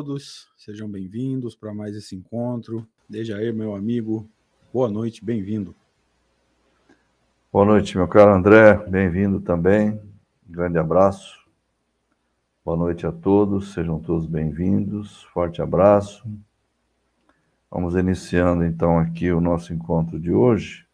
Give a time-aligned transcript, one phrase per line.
[0.00, 2.88] Todos, sejam bem-vindos para mais esse encontro.
[3.06, 4.26] Desde aí, meu amigo,
[4.72, 5.74] boa noite, bem-vindo.
[7.52, 10.00] Boa noite, meu caro André, bem-vindo também.
[10.48, 11.46] Grande abraço.
[12.64, 15.22] Boa noite a todos, sejam todos bem-vindos.
[15.34, 16.26] Forte abraço.
[17.70, 20.86] Vamos iniciando então aqui o nosso encontro de hoje,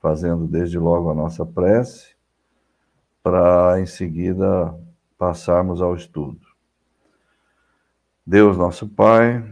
[0.00, 2.16] fazendo desde logo a nossa prece,
[3.22, 4.74] para em seguida
[5.18, 6.47] passarmos ao estudo.
[8.28, 9.42] Deus, nosso Pai,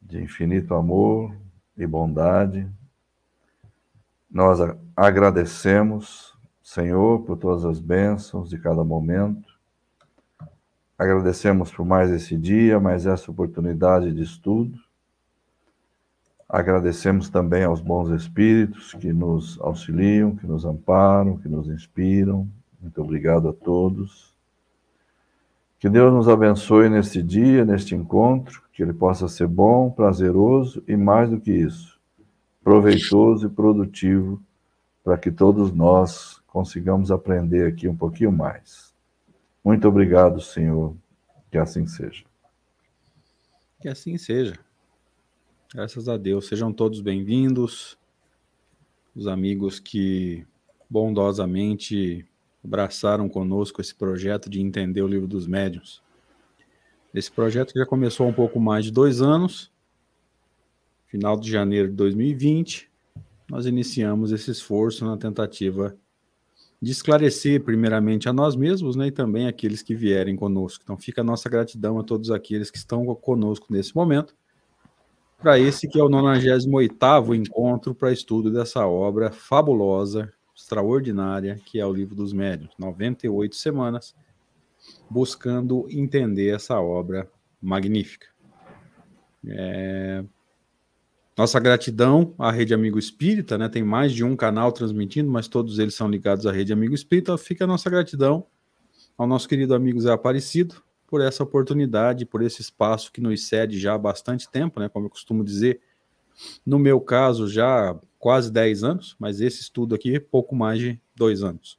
[0.00, 1.36] de infinito amor
[1.76, 2.66] e bondade,
[4.30, 4.58] nós
[4.96, 9.46] agradecemos, Senhor, por todas as bênçãos de cada momento.
[10.98, 14.78] Agradecemos por mais esse dia, mais essa oportunidade de estudo.
[16.48, 22.48] Agradecemos também aos bons espíritos que nos auxiliam, que nos amparam, que nos inspiram.
[22.80, 24.31] Muito obrigado a todos.
[25.82, 30.96] Que Deus nos abençoe neste dia, neste encontro, que ele possa ser bom, prazeroso e
[30.96, 31.98] mais do que isso,
[32.62, 34.40] proveitoso e produtivo
[35.02, 38.94] para que todos nós consigamos aprender aqui um pouquinho mais.
[39.64, 40.94] Muito obrigado, Senhor.
[41.50, 42.24] Que assim seja.
[43.80, 44.54] Que assim seja.
[45.74, 46.46] Graças a Deus.
[46.46, 47.98] Sejam todos bem-vindos.
[49.16, 50.46] Os amigos que
[50.88, 52.24] bondosamente
[52.64, 56.02] abraçaram conosco esse projeto de entender o livro dos médiuns.
[57.14, 59.70] Esse projeto já começou há um pouco mais de dois anos,
[61.06, 62.90] final de janeiro de 2020,
[63.50, 65.94] nós iniciamos esse esforço na tentativa
[66.80, 70.82] de esclarecer, primeiramente, a nós mesmos né, e também aqueles que vierem conosco.
[70.82, 74.34] Então, fica a nossa gratidão a todos aqueles que estão conosco nesse momento,
[75.38, 80.32] para esse que é o 98 encontro para estudo dessa obra fabulosa,
[80.72, 82.72] extraordinária, que é o Livro dos Médiuns.
[82.78, 84.14] 98 semanas
[85.08, 88.26] buscando entender essa obra magnífica.
[89.46, 90.24] É,
[91.36, 93.68] nossa gratidão à Rede Amigo Espírita, né?
[93.68, 97.36] Tem mais de um canal transmitindo, mas todos eles são ligados à Rede Amigo Espírita.
[97.36, 98.46] Fica a nossa gratidão
[99.16, 103.78] ao nosso querido amigo Zé Aparecido por essa oportunidade, por esse espaço que nos cede
[103.78, 104.88] já há bastante tempo, né?
[104.88, 105.80] Como eu costumo dizer,
[106.64, 111.42] no meu caso, já quase 10 anos, mas esse estudo aqui, pouco mais de dois
[111.42, 111.76] anos.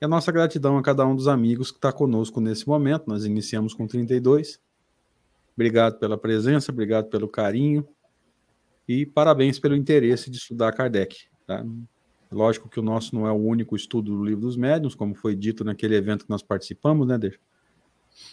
[0.00, 3.04] E a nossa gratidão a cada um dos amigos que está conosco nesse momento.
[3.06, 4.58] Nós iniciamos com 32.
[5.54, 7.86] Obrigado pela presença, obrigado pelo carinho,
[8.88, 11.26] e parabéns pelo interesse de estudar Kardec.
[11.46, 11.62] Tá?
[12.32, 15.36] Lógico que o nosso não é o único estudo do livro dos médiuns, como foi
[15.36, 17.38] dito naquele evento que nós participamos, né, Deixa?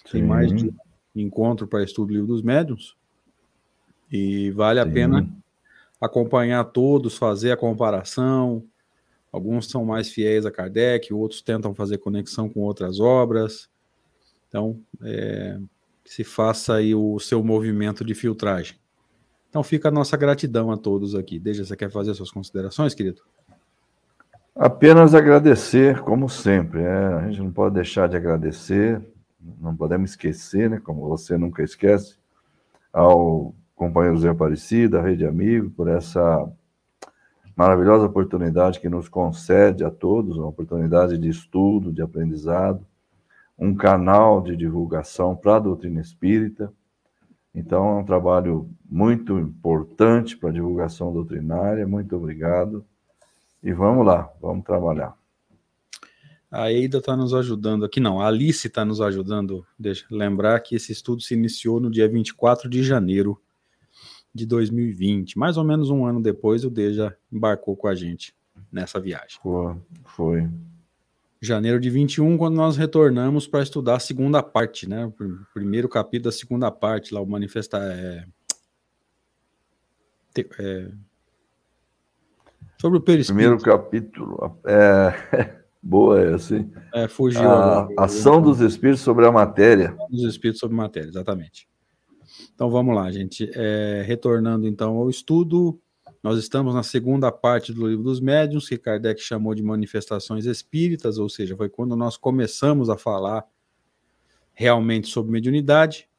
[0.10, 0.74] Tem mais de
[1.14, 2.96] encontro para estudo do livro dos médiuns.
[4.10, 4.94] E vale a Sim.
[4.94, 5.37] pena
[6.00, 8.64] acompanhar todos, fazer a comparação.
[9.32, 13.70] Alguns são mais fiéis a Kardec, outros tentam fazer conexão com outras obras.
[14.48, 15.60] Então, é,
[16.06, 18.78] se faça aí o seu movimento de filtragem.
[19.50, 21.40] Então fica a nossa gratidão a todos aqui.
[21.40, 23.22] Deja, você quer fazer suas considerações, querido?
[24.56, 26.82] Apenas agradecer, como sempre.
[26.82, 29.02] É, a gente não pode deixar de agradecer,
[29.60, 32.18] não podemos esquecer, né, como você nunca esquece,
[32.92, 36.52] ao companheiro Zé Aparecido, à Rede Amigo, por essa
[37.56, 42.86] maravilhosa oportunidade que nos concede a todos, uma oportunidade de estudo, de aprendizado,
[43.58, 46.74] um canal de divulgação para a doutrina espírita
[47.58, 51.88] então, é um trabalho muito importante para a divulgação doutrinária.
[51.88, 52.86] Muito obrigado.
[53.64, 55.16] E vamos lá, vamos trabalhar.
[56.52, 59.66] A Eida está nos ajudando aqui, não, a Alice está nos ajudando.
[59.78, 63.42] Deixa lembrar que esse estudo se iniciou no dia 24 de janeiro
[64.38, 65.38] de 2020.
[65.38, 68.34] Mais ou menos um ano depois, o Deja embarcou com a gente
[68.72, 69.40] nessa viagem.
[69.42, 69.76] Foi.
[70.06, 70.50] foi
[71.42, 75.06] janeiro de 21, quando nós retornamos para estudar a segunda parte, né?
[75.06, 75.14] O
[75.54, 77.82] primeiro capítulo da segunda parte, lá o manifestar.
[77.82, 78.26] É...
[80.60, 80.92] É...
[82.80, 83.58] Sobre o perispírito.
[83.58, 84.60] Primeiro capítulo.
[84.66, 85.58] É...
[85.82, 86.72] Boa essa, hein?
[86.94, 87.50] É, fugiu.
[87.50, 89.96] A ação dos espíritos sobre a matéria.
[90.10, 91.68] Dos espíritos sobre a matéria, exatamente.
[92.54, 93.50] Então vamos lá, gente.
[93.54, 95.80] É, retornando então ao estudo,
[96.24, 101.18] nós estamos na segunda parte do livro dos médiuns, que Kardec chamou de manifestações espíritas,
[101.18, 103.46] ou seja, foi quando nós começamos a falar
[104.54, 106.10] realmente sobre mediunidade.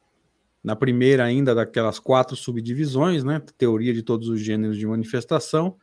[0.63, 3.41] Na primeira, ainda daquelas quatro subdivisões, né?
[3.57, 5.75] Teoria de todos os gêneros de manifestação.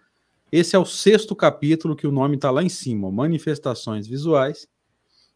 [0.51, 4.69] Esse é o sexto capítulo, que o nome está lá em cima, Manifestações Visuais.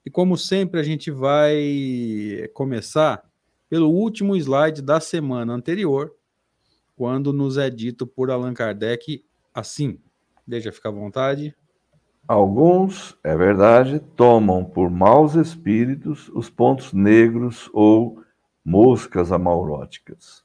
[0.05, 3.30] E como sempre, a gente vai começar
[3.71, 6.13] pelo último slide da semana anterior,
[6.97, 9.25] quando nos é dito por Allan Kardec
[9.55, 9.99] assim.
[10.45, 11.55] Deixa ficar à vontade.
[12.27, 18.23] Alguns, é verdade, tomam por maus espíritos os pontos negros ou
[18.65, 20.45] moscas amauróticas.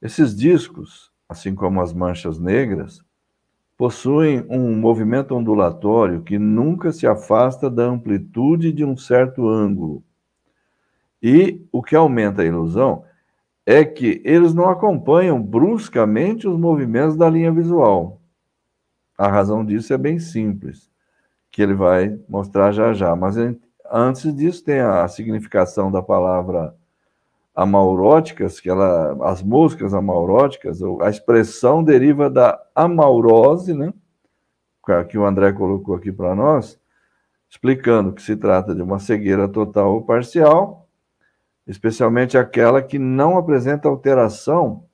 [0.00, 3.02] Esses discos, assim como as manchas negras,
[3.76, 10.02] possuem um movimento ondulatório que nunca se afasta da amplitude de um certo ângulo.
[11.22, 13.04] E o que aumenta a ilusão
[13.66, 18.20] é que eles não acompanham bruscamente os movimentos da linha visual.
[19.16, 20.90] A razão disso é bem simples,
[21.50, 23.14] que ele vai mostrar já já.
[23.14, 23.36] Mas
[23.90, 26.74] antes disso tem a significação da palavra
[27.54, 33.92] amauróticas, que ela, as moscas amauróticas, a expressão deriva da amaurose, né?
[35.08, 36.80] Que o André colocou aqui para nós,
[37.48, 40.88] explicando que se trata de uma cegueira total ou parcial,
[41.70, 44.84] especialmente aquela que não apresenta alteração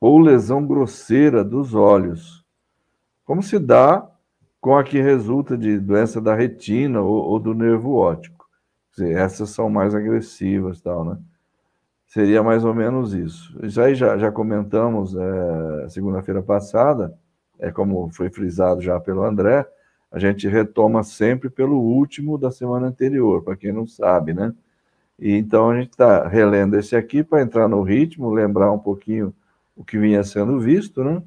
[0.00, 2.46] ou lesão grosseira dos olhos,
[3.24, 4.08] como se dá
[4.60, 8.48] com a que resulta de doença da retina ou, ou do nervo óptico.
[8.92, 11.18] Dizer, essas são mais agressivas, tal, né?
[12.06, 13.58] Seria mais ou menos isso.
[13.64, 17.12] Isso aí já, já comentamos é, segunda-feira passada,
[17.58, 19.66] é como foi frisado já pelo André,
[20.12, 24.54] a gente retoma sempre pelo último da semana anterior, para quem não sabe, né?
[25.20, 29.34] Então a gente está relendo esse aqui para entrar no ritmo, lembrar um pouquinho
[29.76, 31.22] o que vinha sendo visto, né?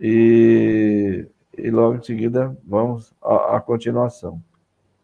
[0.00, 1.26] E,
[1.56, 4.42] e logo em seguida vamos à, à continuação.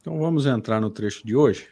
[0.01, 1.69] Então vamos entrar no trecho de hoje.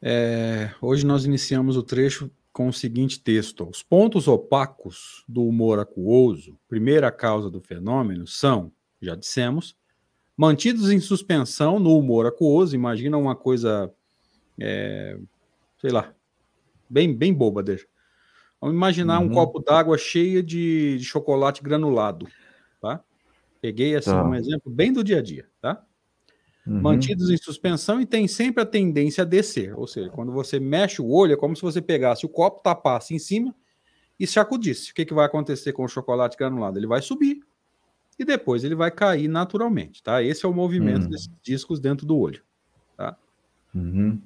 [0.00, 5.78] É, hoje nós iniciamos o trecho com o seguinte texto: Os pontos opacos do humor
[5.78, 9.76] acuoso, primeira causa do fenômeno, são, já dissemos,
[10.36, 12.74] mantidos em suspensão no humor acuoso.
[12.74, 13.92] Imagina uma coisa,
[14.60, 15.18] é,
[15.78, 16.12] sei lá,
[16.88, 17.86] bem, bem boba, deixa.
[18.60, 19.26] Vamos imaginar uhum.
[19.26, 22.26] um copo d'água cheio de, de, chocolate granulado,
[22.80, 23.02] tá?
[23.60, 24.24] Peguei assim tá.
[24.24, 25.84] um exemplo bem do dia a dia, tá?
[26.66, 26.80] uhum.
[26.80, 29.78] mantidos em suspensão e tem sempre a tendência a descer.
[29.78, 33.14] Ou seja, quando você mexe o olho, é como se você pegasse o copo, tapasse
[33.14, 33.54] em cima
[34.18, 34.90] e sacudisse.
[34.90, 36.78] O que, que vai acontecer com o chocolate granulado?
[36.78, 37.40] Ele vai subir
[38.18, 40.22] e depois ele vai cair naturalmente, tá?
[40.22, 41.10] Esse é o movimento uhum.
[41.10, 42.42] desses discos dentro do olho,
[42.96, 43.16] tá?
[43.74, 44.20] Uhum.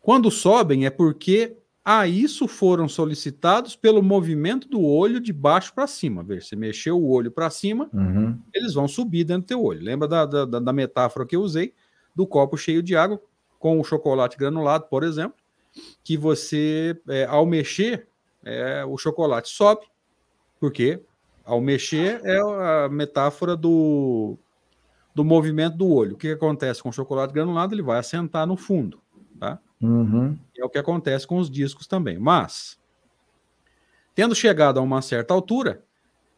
[0.00, 5.86] Quando sobem é porque a isso foram solicitados pelo movimento do olho de baixo para
[5.86, 6.22] cima.
[6.22, 8.38] Ver, você mexeu o olho para cima, uhum.
[8.54, 9.82] eles vão subir dentro do teu olho.
[9.82, 11.74] Lembra da, da, da, metáfora que eu usei
[12.14, 13.20] do copo cheio de água
[13.58, 15.36] com o chocolate granulado, por exemplo,
[16.02, 18.06] que você, é, ao mexer,
[18.44, 19.86] é, o chocolate sobe,
[20.58, 21.00] porque
[21.44, 24.38] ao mexer é a metáfora do,
[25.14, 26.14] do movimento do olho.
[26.14, 27.74] O que acontece com o chocolate granulado?
[27.74, 29.00] Ele vai assentar no fundo,
[29.38, 29.58] tá?
[29.80, 30.36] Uhum.
[30.56, 32.18] É o que acontece com os discos também.
[32.18, 32.78] Mas,
[34.14, 35.82] tendo chegado a uma certa altura,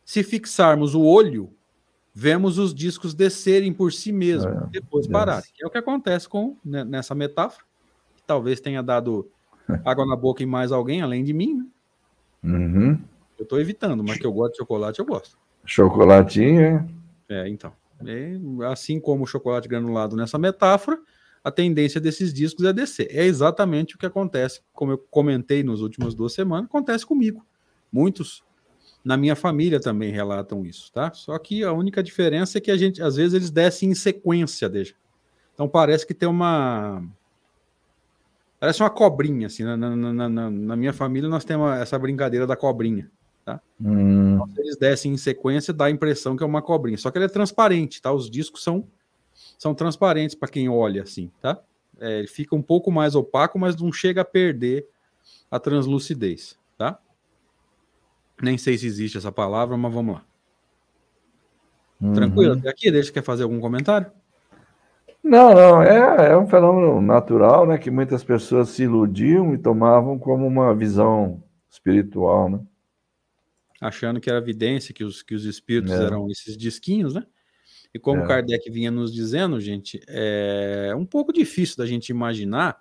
[0.05, 1.53] se fixarmos o olho,
[2.15, 5.13] vemos os discos descerem por si mesmos, é, depois yes.
[5.13, 5.51] pararem.
[5.61, 7.65] É o que acontece com né, nessa metáfora,
[8.17, 9.31] que talvez tenha dado
[9.85, 11.55] água na boca em mais alguém, além de mim.
[11.55, 11.67] Né?
[12.45, 13.01] Uhum.
[13.39, 15.37] Eu estou evitando, mas que eu gosto de chocolate, eu gosto.
[15.65, 16.87] Chocolatinho, é?
[17.29, 17.73] É, então.
[18.05, 20.99] É, assim como o chocolate granulado nessa metáfora,
[21.45, 23.09] a tendência desses discos é descer.
[23.11, 27.45] É exatamente o que acontece, como eu comentei nas últimas duas semanas, acontece comigo.
[27.91, 28.43] Muitos
[29.05, 31.13] na minha família também relatam isso, tá?
[31.13, 34.69] Só que a única diferença é que a gente, às vezes, eles descem em sequência,
[34.69, 34.95] deixa.
[35.55, 37.03] Então parece que tem uma.
[38.61, 39.65] Parece uma cobrinha, assim.
[39.65, 43.11] Na, na, na, na minha família nós temos essa brincadeira da cobrinha,
[43.45, 43.61] tá?
[43.81, 44.35] Hum.
[44.35, 46.97] Então, eles descem em sequência, dá a impressão que é uma cobrinha.
[46.97, 48.13] Só que ele é transparente, tá?
[48.13, 48.87] Os discos são
[49.63, 51.63] são transparentes para quem olha assim, tá?
[52.01, 54.89] É, ele fica um pouco mais opaco, mas não chega a perder
[55.49, 56.99] a translucidez, tá?
[58.43, 60.25] Nem sei se existe essa palavra, mas vamos lá.
[62.01, 62.13] Uhum.
[62.13, 62.55] Tranquilo?
[62.55, 64.11] Até aqui, deixa quer fazer algum comentário?
[65.23, 67.79] Não, não, é, é um fenômeno natural, né?
[67.79, 71.41] Que muitas pessoas se iludiam e tomavam como uma visão
[71.71, 72.61] espiritual, né?
[73.81, 76.05] Achando que era evidência, que os, que os espíritos é.
[76.05, 77.25] eram esses disquinhos, né?
[77.95, 78.27] E como é.
[78.27, 82.81] Kardec vinha nos dizendo, gente, é um pouco difícil da gente imaginar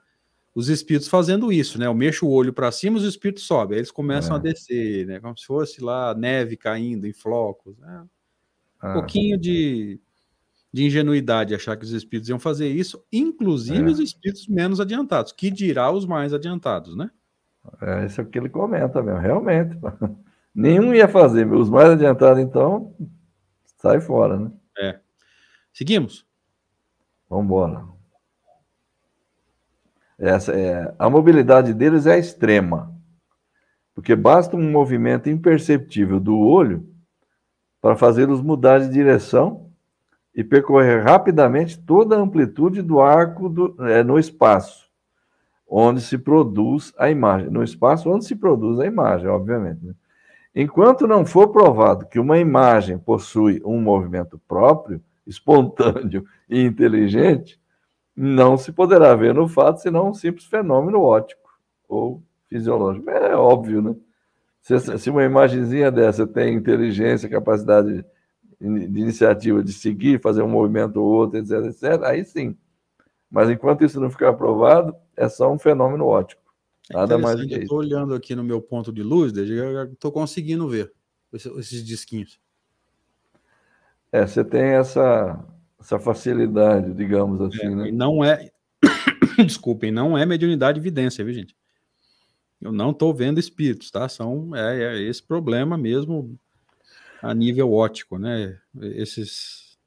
[0.53, 1.85] os espíritos fazendo isso, né?
[1.85, 4.39] Eu mexo o olho para cima, os espíritos sobem, aí eles começam é.
[4.39, 5.19] a descer, né?
[5.19, 7.77] Como se fosse lá neve caindo em flocos.
[7.77, 8.03] Né?
[8.83, 8.93] Um ah.
[8.93, 9.99] pouquinho de,
[10.71, 13.91] de ingenuidade achar que os espíritos iam fazer isso, inclusive é.
[13.91, 17.09] os espíritos menos adiantados, que dirá os mais adiantados, né?
[17.81, 19.77] É, isso é o que ele comenta mesmo, realmente.
[20.53, 22.93] Nenhum ia fazer, os mais adiantados, então,
[23.77, 24.51] sai fora, né?
[24.77, 24.99] É.
[25.73, 26.25] Seguimos?
[27.29, 27.85] Vamos embora.
[30.17, 32.93] Essa é, a mobilidade deles é extrema,
[33.95, 36.87] porque basta um movimento imperceptível do olho
[37.81, 39.71] para fazê-los mudar de direção
[40.35, 44.89] e percorrer rapidamente toda a amplitude do arco do, é, no espaço,
[45.67, 49.83] onde se produz a imagem, no espaço onde se produz a imagem, obviamente.
[49.83, 49.93] Né?
[50.53, 57.59] Enquanto não for provado que uma imagem possui um movimento próprio, espontâneo e inteligente,
[58.15, 61.49] não se poderá ver no fato senão um simples fenômeno óptico
[61.87, 63.09] ou fisiológico.
[63.09, 63.95] É óbvio, né?
[64.61, 68.05] Se, se uma imagenzinha dessa tem inteligência, capacidade
[68.59, 72.55] de iniciativa de seguir, fazer um movimento ou outro, etc, etc, aí sim.
[73.29, 76.40] Mas enquanto isso não ficar aprovado, é só um fenômeno óptico.
[76.89, 77.63] É Nada mais do que isso.
[77.63, 80.91] Estou olhando aqui no meu ponto de luz, estou conseguindo ver
[81.33, 82.39] esses disquinhos.
[84.11, 85.39] É, você tem essa,
[85.79, 87.91] essa facilidade, digamos assim, é, né?
[87.91, 88.51] Não é,
[89.45, 91.55] desculpem, não é mediunidade evidência, viu, gente?
[92.59, 94.07] Eu não estou vendo espíritos, tá?
[94.09, 96.37] São, é, é, esse problema mesmo
[97.21, 98.59] a nível ótico, né?
[98.81, 99.77] Esses,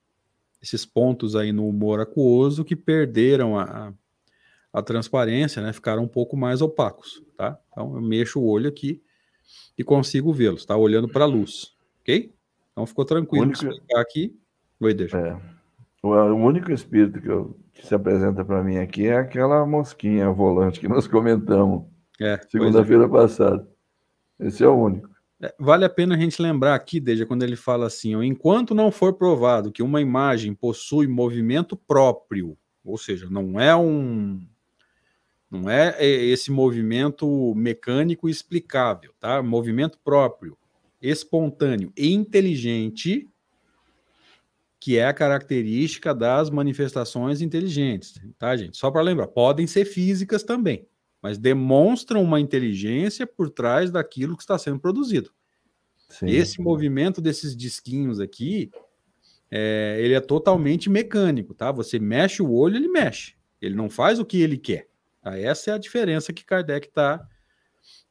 [0.62, 3.92] esses pontos aí no humor aquoso que perderam a, a
[4.82, 5.72] transparência, né?
[5.72, 7.58] Ficaram um pouco mais opacos, tá?
[7.70, 9.02] Então eu mexo o olho aqui
[9.78, 10.76] e consigo vê-los, tá?
[10.76, 12.34] Olhando para a luz, ok?
[12.72, 13.64] Então ficou tranquilo único...
[13.64, 14.36] explicar aqui.
[14.80, 15.18] Oi, deixa.
[15.18, 15.36] É.
[16.02, 20.30] O, o único espírito que, eu, que se apresenta para mim aqui é aquela mosquinha
[20.30, 21.84] volante que nós comentamos
[22.20, 23.08] é, segunda-feira é.
[23.08, 23.66] passada.
[24.38, 25.08] Esse é o único.
[25.42, 28.74] É, vale a pena a gente lembrar aqui, desde quando ele fala assim: ó, enquanto
[28.74, 34.40] não for provado que uma imagem possui movimento próprio, ou seja, não é um
[35.54, 39.42] não é, é esse movimento mecânico explicável, tá?
[39.42, 40.58] Movimento próprio,
[41.00, 43.28] espontâneo e inteligente,
[44.80, 48.76] que é a característica das manifestações inteligentes, tá, gente?
[48.76, 50.86] Só para lembrar, podem ser físicas também,
[51.22, 55.30] mas demonstram uma inteligência por trás daquilo que está sendo produzido.
[56.08, 56.26] Sim.
[56.28, 58.70] Esse movimento desses disquinhos aqui,
[59.50, 61.70] é, ele é totalmente mecânico, tá?
[61.72, 63.34] Você mexe o olho, ele mexe.
[63.60, 64.88] Ele não faz o que ele quer.
[65.24, 65.38] Tá?
[65.38, 67.26] Essa é a diferença que Kardec está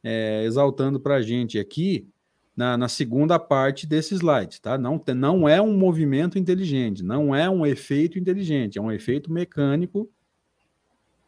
[0.02, 2.08] é, exaltando para a gente aqui
[2.56, 4.76] na, na, segunda parte desse slide, tá?
[4.76, 10.10] Não, não é um movimento inteligente, não é um efeito inteligente, é um efeito mecânico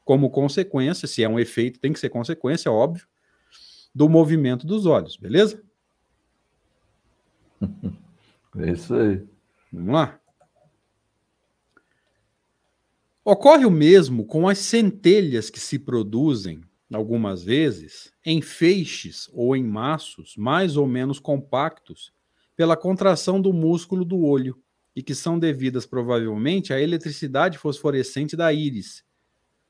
[0.04, 3.06] como consequência, se é um efeito, tem que ser consequência, óbvio,
[3.94, 5.62] do movimento dos olhos, beleza?
[8.58, 9.22] É isso aí.
[9.70, 10.18] Vamos lá.
[13.28, 16.61] Ocorre o mesmo com as centelhas que se produzem,
[16.92, 22.12] algumas vezes, em feixes ou em maços mais ou menos compactos
[22.54, 24.56] pela contração do músculo do olho
[24.95, 29.02] e que são devidas provavelmente à eletricidade fosforescente da íris,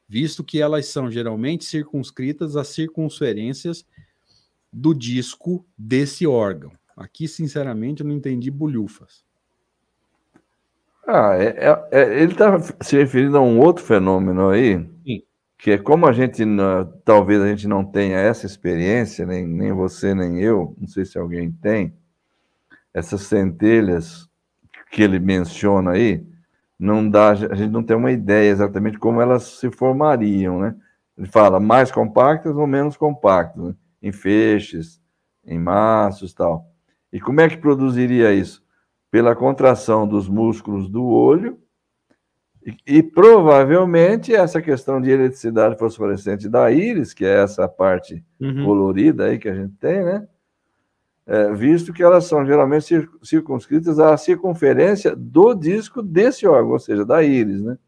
[0.07, 3.87] visto que elas são geralmente circunscritas às circunferências
[4.71, 6.73] do disco desse órgão.
[6.95, 9.26] Aqui, sinceramente, eu não entendi bolhufas.
[11.07, 15.23] Ah, é, é, é ele está se referindo a um outro fenômeno aí, Sim.
[15.57, 16.43] que é como a gente,
[17.05, 21.17] talvez a gente não tenha essa experiência, nem, nem você, nem eu, não sei se
[21.17, 21.95] alguém tem,
[22.93, 24.29] essas centelhas
[24.91, 26.27] que ele menciona aí,
[26.79, 30.75] não dá, a gente não tem uma ideia exatamente como elas se formariam, né?
[31.17, 33.75] Ele fala mais compactas ou menos compactas, né?
[34.03, 35.01] em feixes,
[35.45, 36.71] em maços tal.
[37.13, 38.63] E como é que produziria isso?
[39.11, 41.59] Pela contração dos músculos do olho
[42.67, 48.65] e, e, provavelmente essa questão de eletricidade fosforescente da íris, que é essa parte uhum.
[48.65, 50.27] colorida aí que a gente tem, né?
[51.25, 57.05] É, visto que elas são geralmente circunscritas à circunferência do disco desse órgão, ou seja,
[57.05, 57.79] da íris, né?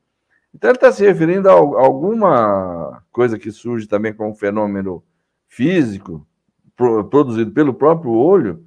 [0.54, 5.02] Então ele está se referindo a alguma coisa que surge também como fenômeno
[5.46, 6.26] físico
[7.10, 8.64] produzido pelo próprio olho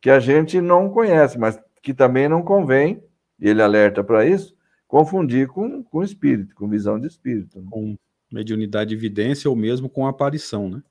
[0.00, 3.02] que a gente não conhece, mas que também não convém,
[3.38, 4.56] e ele alerta para isso,
[4.86, 7.60] confundir com, com espírito, com visão de espírito.
[7.60, 7.66] Né?
[7.70, 7.96] Com
[8.30, 10.82] mediunidade de evidência ou mesmo com aparição, né?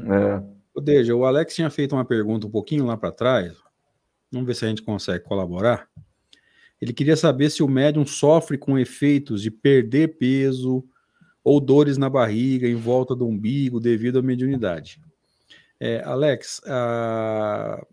[0.00, 0.42] É.
[0.74, 3.54] Ou seja, o Alex tinha feito uma pergunta um pouquinho lá para trás,
[4.30, 5.88] vamos ver se a gente consegue colaborar.
[6.80, 10.84] Ele queria saber se o médium sofre com efeitos de perder peso
[11.44, 15.00] ou dores na barriga, em volta do umbigo, devido à mediunidade.
[15.78, 17.84] É, Alex, a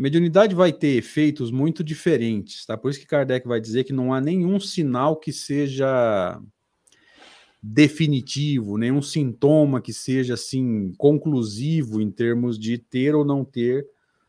[0.00, 2.74] mediunidade vai ter efeitos muito diferentes, tá?
[2.74, 6.40] Por isso que Kardec vai dizer que não há nenhum sinal que seja
[7.62, 13.86] definitivo, nenhum sintoma que seja assim conclusivo em termos de ter ou não ter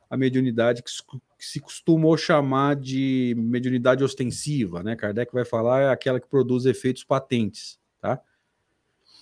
[0.09, 0.91] a mediunidade que
[1.39, 4.97] se costumou chamar de mediunidade ostensiva, né?
[4.97, 8.19] Kardec vai falar é aquela que produz efeitos patentes, tá?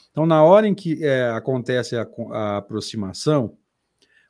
[0.09, 3.55] Então, na hora em que é, acontece a, a aproximação,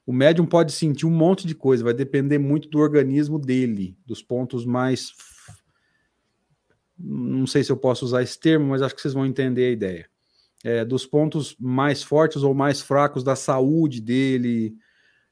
[0.10, 4.24] o médium pode sentir um monte de coisa, vai depender muito do organismo dele, dos
[4.24, 5.12] pontos mais.
[6.98, 9.70] Não sei se eu posso usar esse termo, mas acho que vocês vão entender a
[9.70, 10.10] ideia.
[10.64, 14.76] é, dos pontos mais fortes ou mais fracos da saúde dele.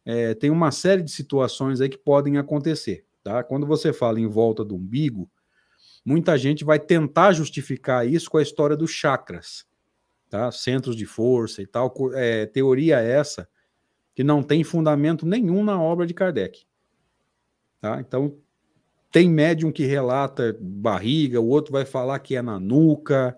[0.05, 3.03] É, tem uma série de situações aí que podem acontecer.
[3.24, 3.43] Tá?
[3.43, 5.28] Quando você fala em volta do umbigo,
[6.06, 9.65] muita gente vai tentar justificar isso com a história dos chakras,
[10.30, 10.52] tá?
[10.52, 11.91] Centros de força e tal.
[12.13, 13.49] É, teoria essa
[14.17, 16.65] que não tem fundamento nenhum na obra de Kardec.
[17.80, 17.99] Tá?
[18.01, 18.36] Então,
[19.12, 23.38] tem médium que relata barriga, o outro vai falar que é na nuca.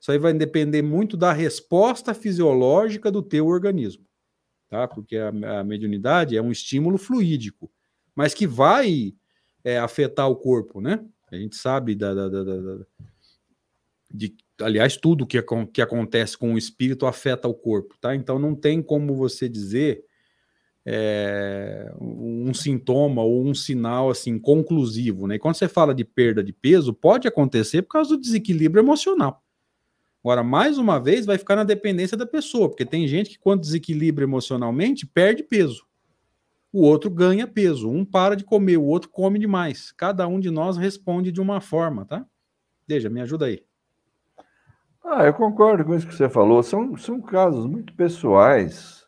[0.00, 4.04] Isso aí vai depender muito da resposta fisiológica do teu organismo,
[4.68, 4.88] tá?
[4.88, 5.28] Porque a,
[5.60, 7.70] a mediunidade é um estímulo fluídico,
[8.12, 9.14] mas que vai
[9.62, 10.98] é, afetar o corpo, né?
[11.30, 12.86] A gente sabe da, da, da, da
[14.12, 15.40] de, aliás, tudo que,
[15.72, 18.16] que acontece com o espírito afeta o corpo, tá?
[18.16, 20.07] Então não tem como você dizer
[20.90, 25.38] é, um sintoma ou um sinal assim conclusivo, né?
[25.38, 29.44] Quando você fala de perda de peso, pode acontecer por causa do desequilíbrio emocional.
[30.24, 33.60] Agora, mais uma vez, vai ficar na dependência da pessoa, porque tem gente que, quando
[33.60, 35.86] desequilibra emocionalmente, perde peso.
[36.72, 37.90] O outro ganha peso.
[37.90, 39.92] Um para de comer, o outro come demais.
[39.92, 42.24] Cada um de nós responde de uma forma, tá?
[42.86, 43.62] Veja, me ajuda aí.
[45.04, 46.62] Ah, eu concordo com isso que você falou.
[46.62, 49.07] São, são casos muito pessoais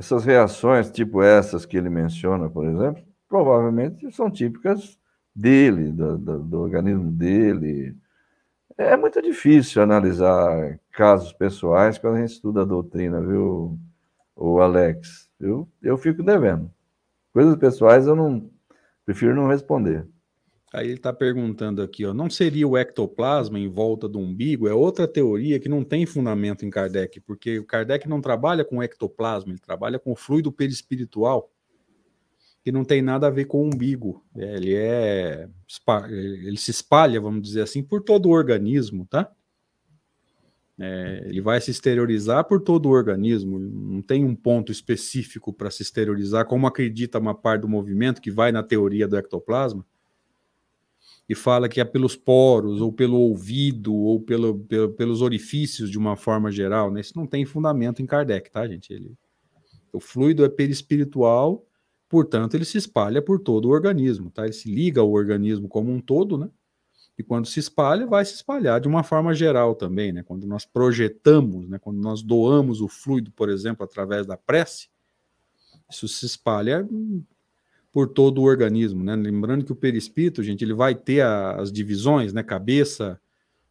[0.00, 4.98] essas reações, tipo essas que ele menciona, por exemplo, provavelmente são típicas
[5.36, 7.94] dele, do, do, do organismo dele.
[8.78, 13.78] É muito difícil analisar casos pessoais quando a gente estuda a doutrina, viu,
[14.34, 15.28] o Alex?
[15.38, 16.70] Eu, eu fico devendo.
[17.30, 18.50] Coisas pessoais eu não
[19.04, 20.06] prefiro não responder.
[20.72, 24.68] Aí ele está perguntando aqui, ó, não seria o ectoplasma em volta do umbigo?
[24.68, 28.80] É outra teoria que não tem fundamento em Kardec, porque o Kardec não trabalha com
[28.80, 31.50] ectoplasma, ele trabalha com fluido perispiritual,
[32.62, 34.24] que não tem nada a ver com o umbigo.
[34.36, 35.48] É, ele é
[36.08, 39.28] ele se espalha, vamos dizer assim, por todo o organismo, tá?
[40.78, 45.70] É, ele vai se exteriorizar por todo o organismo, não tem um ponto específico para
[45.70, 49.84] se exteriorizar, como acredita uma parte do movimento que vai na teoria do ectoplasma
[51.30, 55.96] e fala que é pelos poros, ou pelo ouvido, ou pelo, pelo, pelos orifícios de
[55.96, 57.00] uma forma geral, né?
[57.00, 58.92] Isso não tem fundamento em Kardec, tá, gente?
[58.92, 59.16] Ele,
[59.92, 61.64] o fluido é perispiritual,
[62.08, 64.42] portanto, ele se espalha por todo o organismo, tá?
[64.42, 66.50] Ele se liga ao organismo como um todo, né?
[67.16, 70.24] E quando se espalha, vai se espalhar de uma forma geral também, né?
[70.24, 71.78] Quando nós projetamos, né?
[71.78, 74.88] Quando nós doamos o fluido, por exemplo, através da prece,
[75.88, 76.84] isso se espalha
[77.92, 79.16] por todo o organismo, né?
[79.16, 82.42] Lembrando que o perispírito, gente, ele vai ter a, as divisões, né?
[82.42, 83.20] Cabeça,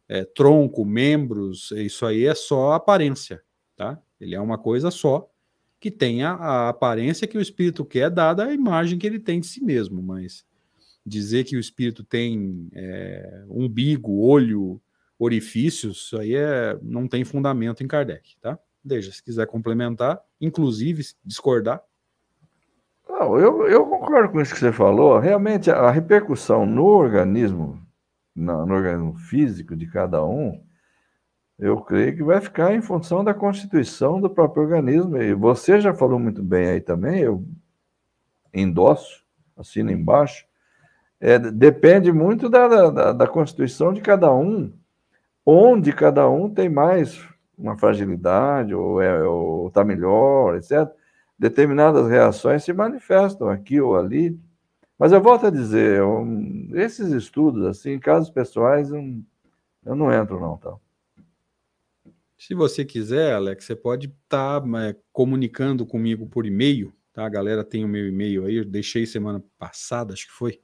[0.08, 3.42] é, tronco, membros, isso aí é só aparência,
[3.76, 4.00] tá?
[4.20, 5.30] Ele é uma coisa só
[5.78, 9.40] que tem a, a aparência que o espírito quer, dada a imagem que ele tem
[9.40, 10.44] de si mesmo, mas
[11.06, 14.80] dizer que o espírito tem é, umbigo, olho,
[15.18, 18.58] orifícios, isso aí é, não tem fundamento em Kardec, tá?
[18.84, 21.82] Deixa, se quiser complementar, inclusive discordar,
[23.20, 25.18] não, eu, eu concordo com isso que você falou.
[25.18, 27.78] Realmente, a repercussão no organismo,
[28.34, 30.58] no, no organismo físico de cada um,
[31.58, 35.18] eu creio que vai ficar em função da constituição do próprio organismo.
[35.20, 37.44] E você já falou muito bem aí também, eu
[38.54, 39.22] endosso,
[39.54, 40.46] assino embaixo.
[41.20, 44.72] É, depende muito da, da, da, constituição de cada um,
[45.44, 47.22] onde cada um tem mais
[47.58, 50.90] uma fragilidade, ou está é, melhor, etc
[51.40, 54.38] determinadas reações se manifestam aqui ou ali.
[54.98, 59.24] Mas eu volto a dizer, um, esses estudos, assim, casos pessoais, um,
[59.82, 60.76] eu não entro não, tá?
[62.36, 67.24] Se você quiser, Alex, você pode estar tá, é, comunicando comigo por e-mail, tá?
[67.24, 70.60] A galera tem o meu e-mail aí, eu deixei semana passada, acho que foi.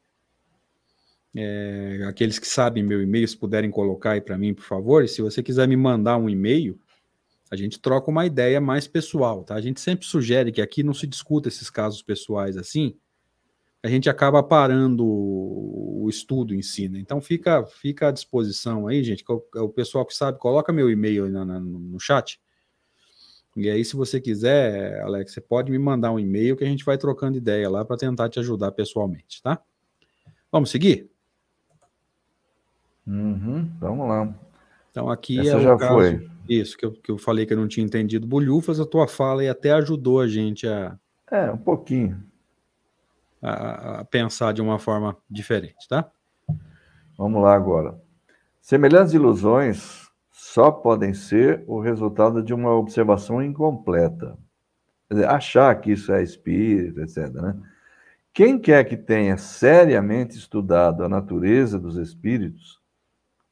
[1.34, 5.04] É, aqueles que sabem meu e-mail, se puderem colocar aí para mim, por favor.
[5.04, 6.78] E se você quiser me mandar um e-mail,
[7.50, 9.54] a gente troca uma ideia mais pessoal, tá?
[9.54, 12.96] A gente sempre sugere que aqui não se discuta esses casos pessoais assim,
[13.82, 16.98] a gente acaba parando o estudo em si, né?
[16.98, 21.24] Então fica, fica à disposição aí, gente, o, o pessoal que sabe, coloca meu e-mail
[21.24, 22.40] aí na, na, no chat.
[23.56, 26.84] E aí, se você quiser, Alex, você pode me mandar um e-mail que a gente
[26.84, 29.58] vai trocando ideia lá para tentar te ajudar pessoalmente, tá?
[30.52, 31.10] Vamos seguir?
[33.06, 34.34] Uhum, vamos lá.
[34.90, 36.35] Então aqui Essa é já caso, foi.
[36.48, 39.44] Isso, que eu, que eu falei que eu não tinha entendido bolhufas, a tua fala
[39.44, 40.98] e até ajudou a gente a.
[41.30, 42.22] É, um pouquinho.
[43.42, 46.10] A, a pensar de uma forma diferente, tá?
[47.16, 48.00] Vamos lá agora.
[48.60, 54.36] Semelhantes ilusões só podem ser o resultado de uma observação incompleta.
[55.10, 57.28] Dizer, achar que isso é espírito, etc.
[57.28, 57.56] Né?
[58.32, 62.80] Quem quer que tenha seriamente estudado a natureza dos espíritos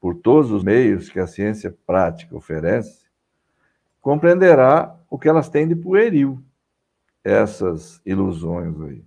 [0.05, 3.07] por todos os meios que a ciência prática oferece,
[4.03, 6.45] compreenderá o que elas têm de pueril,
[7.25, 9.03] essas ilusões aí.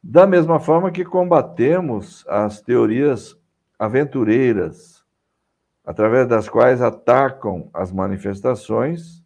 [0.00, 3.36] Da mesma forma que combatemos as teorias
[3.76, 5.04] aventureiras,
[5.84, 9.20] através das quais atacam as manifestações,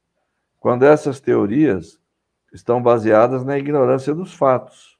[0.58, 2.00] quando essas teorias
[2.50, 4.98] estão baseadas na ignorância dos fatos.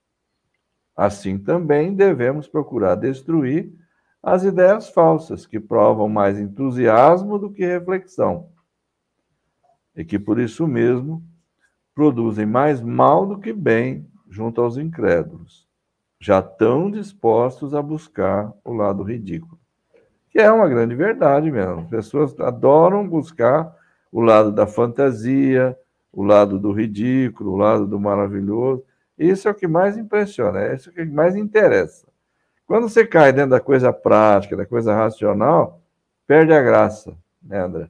[0.95, 3.86] Assim também devemos procurar destruir
[4.27, 8.49] as ideias falsas, que provam mais entusiasmo do que reflexão,
[9.95, 11.23] e que por isso mesmo
[11.95, 15.67] produzem mais mal do que bem junto aos incrédulos
[16.21, 19.59] já estão dispostos a buscar o lado ridículo.
[20.31, 21.81] Que é uma grande verdade mesmo.
[21.81, 23.75] As pessoas adoram buscar
[24.11, 25.79] o lado da fantasia,
[26.12, 28.85] o lado do ridículo, o lado do maravilhoso.
[29.19, 32.06] Isso é o que mais impressiona, é isso que mais interessa.
[32.67, 35.81] Quando você cai dentro da coisa prática, da coisa racional,
[36.27, 37.89] perde a graça, né, André?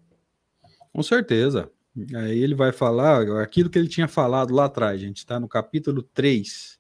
[0.93, 1.71] Com certeza.
[2.15, 6.03] Aí ele vai falar aquilo que ele tinha falado lá atrás, gente, está no capítulo
[6.03, 6.79] 3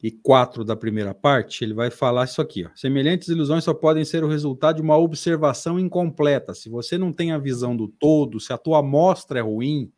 [0.00, 2.64] e 4 da primeira parte, ele vai falar isso aqui.
[2.64, 2.70] Ó.
[2.76, 6.54] Semelhantes ilusões só podem ser o resultado de uma observação incompleta.
[6.54, 9.90] Se você não tem a visão do todo, se a tua amostra é ruim,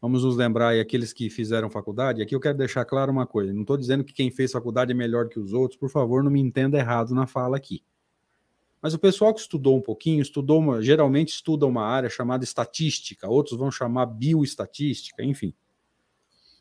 [0.00, 3.52] vamos nos lembrar aí, aqueles que fizeram faculdade, aqui eu quero deixar claro uma coisa,
[3.52, 6.30] não estou dizendo que quem fez faculdade é melhor que os outros, por favor, não
[6.30, 7.82] me entenda errado na fala aqui.
[8.80, 13.28] Mas o pessoal que estudou um pouquinho, estudou uma, geralmente estuda uma área chamada estatística,
[13.28, 15.52] outros vão chamar bioestatística, enfim.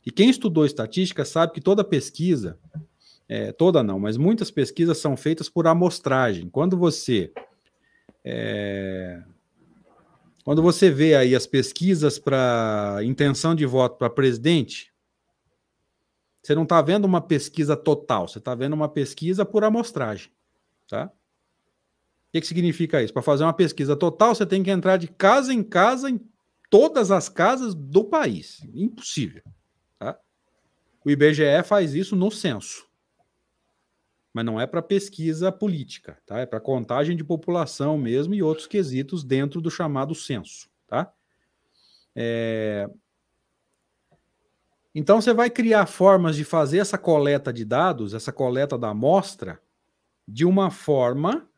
[0.06, 2.58] E quem estudou estatística sabe que toda pesquisa,
[3.30, 6.50] é, toda não, mas muitas pesquisas são feitas por amostragem.
[6.50, 7.32] Quando você
[8.24, 9.22] é,
[10.48, 14.94] quando você vê aí as pesquisas para intenção de voto para presidente,
[16.42, 20.32] você não está vendo uma pesquisa total, você está vendo uma pesquisa por amostragem,
[20.88, 21.08] tá?
[21.08, 23.12] O que, que significa isso?
[23.12, 26.26] Para fazer uma pesquisa total, você tem que entrar de casa em casa em
[26.70, 28.62] todas as casas do país.
[28.74, 29.44] Impossível.
[31.04, 32.87] O IBGE faz isso no censo.
[34.38, 36.38] Mas não é para pesquisa política, tá?
[36.38, 41.12] É para contagem de população mesmo e outros quesitos dentro do chamado censo, tá?
[42.15, 42.88] É...
[44.93, 49.60] Então você vai criar formas de fazer essa coleta de dados, essa coleta da amostra,
[50.28, 51.50] de uma forma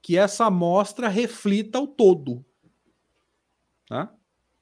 [0.00, 2.42] que essa amostra reflita o todo.
[3.86, 4.10] Tá?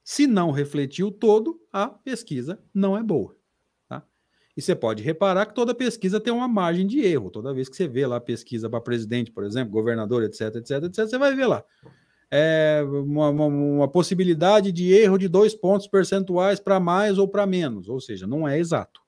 [0.03, 3.33] Se não refletir o todo, a pesquisa não é boa.
[4.55, 7.29] E você pode reparar que toda pesquisa tem uma margem de erro.
[7.29, 11.07] Toda vez que você vê lá pesquisa para presidente, por exemplo, governador, etc, etc, etc,
[11.07, 11.63] você vai ver lá.
[12.29, 17.45] É uma, uma, uma possibilidade de erro de dois pontos percentuais para mais ou para
[17.45, 17.87] menos.
[17.89, 19.01] Ou seja, não é exato.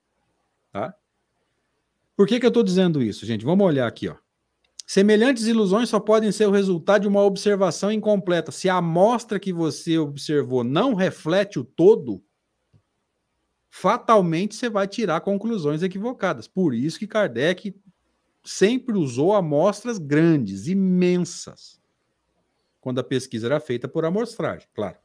[0.71, 0.93] Tá?
[2.15, 3.45] Por que, que eu estou dizendo isso, gente?
[3.45, 4.07] Vamos olhar aqui.
[4.07, 4.15] Ó.
[4.85, 8.51] Semelhantes ilusões só podem ser o resultado de uma observação incompleta.
[8.51, 12.21] Se a amostra que você observou não reflete o todo,
[13.75, 16.47] fatalmente você vai tirar conclusões equivocadas.
[16.47, 17.75] Por isso que Kardec
[18.43, 21.81] sempre usou amostras grandes, imensas,
[22.79, 24.97] quando a pesquisa era feita por amostragem, claro.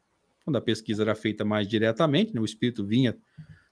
[0.45, 3.17] Quando a pesquisa era feita mais diretamente, né, o espírito vinha,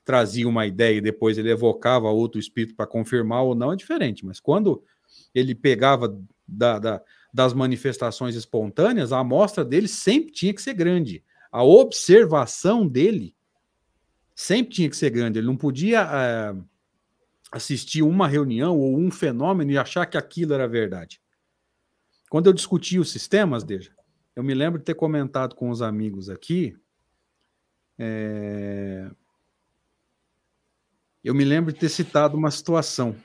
[0.03, 4.25] trazia uma ideia e depois ele evocava outro espírito para confirmar ou não, é diferente.
[4.25, 4.83] Mas quando
[5.35, 7.03] ele pegava da, da,
[7.35, 11.23] das manifestações espontâneas, a amostra dele sempre tinha que ser grande.
[11.53, 13.36] A observação dele
[14.37, 15.38] sempre tinha que ser grande.
[15.38, 16.55] Ele não podia é,
[17.51, 21.20] assistir uma reunião ou um fenômeno e achar que aquilo era verdade.
[22.29, 23.92] Quando eu discuti os sistemas, Deja,
[24.35, 26.77] eu me lembro de ter comentado com os amigos aqui.
[27.99, 29.11] É...
[31.25, 33.16] Eu me lembro de ter citado uma situação.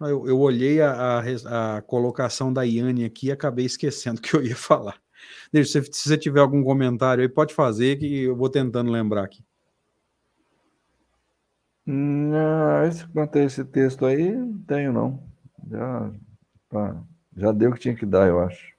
[0.00, 4.42] Eu, eu olhei a, a, a, colocação da Iane aqui e acabei esquecendo que eu
[4.42, 5.00] ia falar.
[5.52, 9.24] Deixa, se, se você tiver algum comentário aí, pode fazer que eu vou tentando lembrar
[9.24, 9.44] aqui.
[11.86, 15.22] Não, esse, quanto a esse texto aí, não tenho, não.
[15.68, 16.12] Já,
[16.68, 17.02] pá,
[17.36, 18.70] já deu o que tinha que dar, eu acho.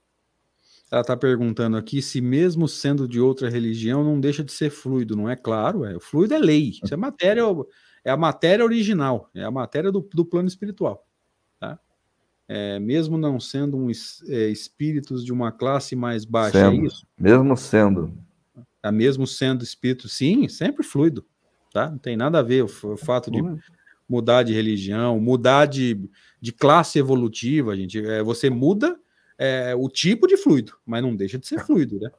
[0.92, 5.16] Ela está perguntando aqui se, mesmo sendo de outra religião, não deixa de ser fluido,
[5.16, 5.86] não é claro?
[5.86, 7.44] É, o fluido é lei, isso é matéria,
[8.04, 11.08] é a matéria original, é a matéria do, do plano espiritual.
[11.60, 11.80] Tá?
[12.48, 16.86] É, mesmo não sendo um, é, espíritos de uma classe mais baixa, é sendo, é
[16.86, 17.08] isso?
[17.18, 18.14] Mesmo sendo.
[18.84, 21.26] É, mesmo sendo espírito, sim, sempre fluido
[21.72, 21.90] tá?
[21.90, 23.42] Não tem nada a ver o, o fato de
[24.08, 25.98] mudar de religião, mudar de,
[26.40, 28.06] de classe evolutiva, gente.
[28.06, 29.00] É, você muda
[29.38, 32.12] é, o tipo de fluido, mas não deixa de ser fluido, né?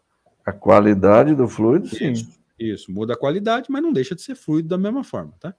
[0.44, 2.12] A qualidade do fluido, sim.
[2.12, 5.54] Isso, isso, muda a qualidade, mas não deixa de ser fluido da mesma forma, tá?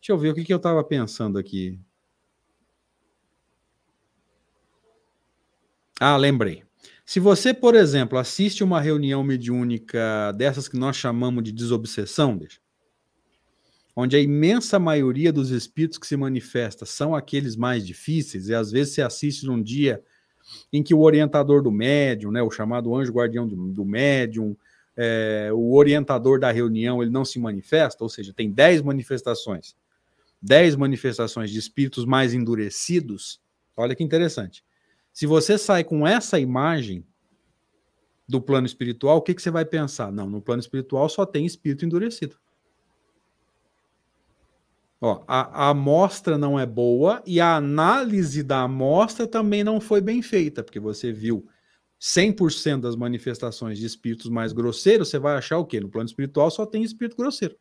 [0.00, 1.78] Deixa eu ver o que, que eu estava pensando aqui.
[6.00, 6.64] Ah, lembrei.
[7.04, 12.60] Se você, por exemplo, assiste uma reunião mediúnica dessas que nós chamamos de desobsessão, deixa,
[13.94, 18.70] onde a imensa maioria dos espíritos que se manifesta são aqueles mais difíceis, e às
[18.70, 20.02] vezes você assiste num dia
[20.72, 24.56] em que o orientador do médium, né, o chamado anjo guardião do, do médium,
[24.96, 29.76] é, o orientador da reunião, ele não se manifesta, ou seja, tem 10 manifestações,
[30.42, 33.40] 10 manifestações de espíritos mais endurecidos,
[33.76, 34.64] olha que interessante.
[35.12, 37.04] Se você sai com essa imagem
[38.28, 40.12] do plano espiritual, o que, que você vai pensar?
[40.12, 42.36] Não, no plano espiritual só tem espírito endurecido.
[45.00, 50.00] Ó, a, a amostra não é boa e a análise da amostra também não foi
[50.00, 51.46] bem feita, porque você viu
[51.98, 55.80] 100% das manifestações de espíritos mais grosseiros, você vai achar o quê?
[55.80, 57.56] No plano espiritual só tem espírito grosseiro.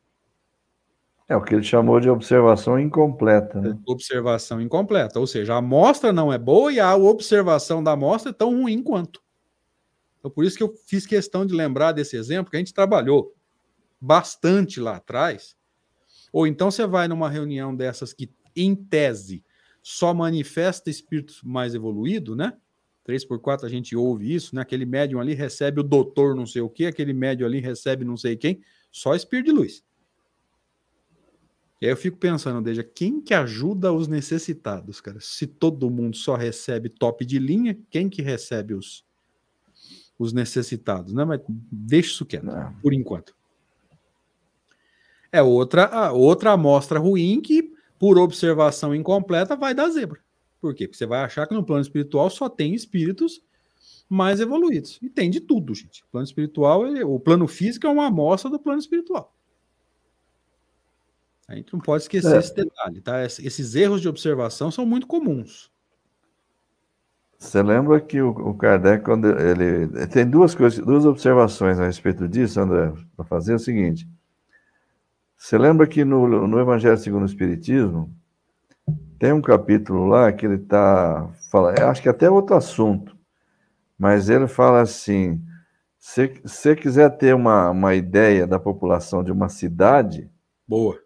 [1.30, 3.62] É o que ele chamou de observação incompleta.
[3.62, 3.78] Né?
[3.88, 8.34] Observação incompleta, ou seja, a amostra não é boa e a observação da amostra é
[8.34, 9.22] tão ruim quanto.
[10.18, 13.34] Então, por isso que eu fiz questão de lembrar desse exemplo, que a gente trabalhou
[14.02, 15.56] bastante lá atrás,
[16.32, 19.44] ou então você vai numa reunião dessas que, em tese,
[19.82, 22.54] só manifesta espíritos mais evoluído, né?
[23.04, 24.62] 3 por 4 a gente ouve isso, né?
[24.62, 28.16] Aquele médium ali recebe o doutor não sei o quê, aquele médium ali recebe não
[28.16, 28.62] sei quem,
[28.92, 29.84] só espírito de luz.
[31.82, 35.20] E aí eu fico pensando, Deja, quem que ajuda os necessitados, cara?
[35.22, 39.06] Se todo mundo só recebe top de linha, quem que recebe os,
[40.18, 41.24] os necessitados, né?
[41.24, 42.74] Mas deixa isso quieto, Não.
[42.82, 43.34] por enquanto.
[45.32, 50.20] É outra, outra amostra ruim que, por observação incompleta, vai dar zebra.
[50.60, 50.88] Por quê?
[50.88, 53.42] Porque você vai achar que no plano espiritual só tem espíritos
[54.10, 54.98] mais evoluídos.
[55.02, 56.04] E tem de tudo, gente.
[56.04, 59.34] O plano espiritual, ele, o plano físico é uma amostra do plano espiritual.
[61.48, 62.40] A gente não pode esquecer é.
[62.40, 63.24] esse detalhe, tá?
[63.24, 65.72] Esses erros de observação são muito comuns.
[67.40, 72.28] Você lembra que o, o Kardec, quando ele, tem duas coisas, duas observações a respeito
[72.28, 74.08] disso, André, para fazer o seguinte.
[75.40, 78.14] Você lembra que no, no Evangelho segundo o Espiritismo,
[79.18, 83.18] tem um capítulo lá que ele está falando, acho que até outro assunto,
[83.98, 85.42] mas ele fala assim:
[85.98, 90.30] se você quiser ter uma, uma ideia da população de uma cidade.
[90.68, 91.00] Boa.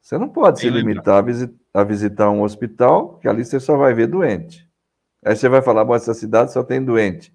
[0.00, 3.60] Você não pode Bem se limitar a, visit, a, visitar um hospital, que ali você
[3.60, 4.66] só vai ver doente.
[5.24, 7.32] Aí você vai falar, bom, essa cidade só tem doente.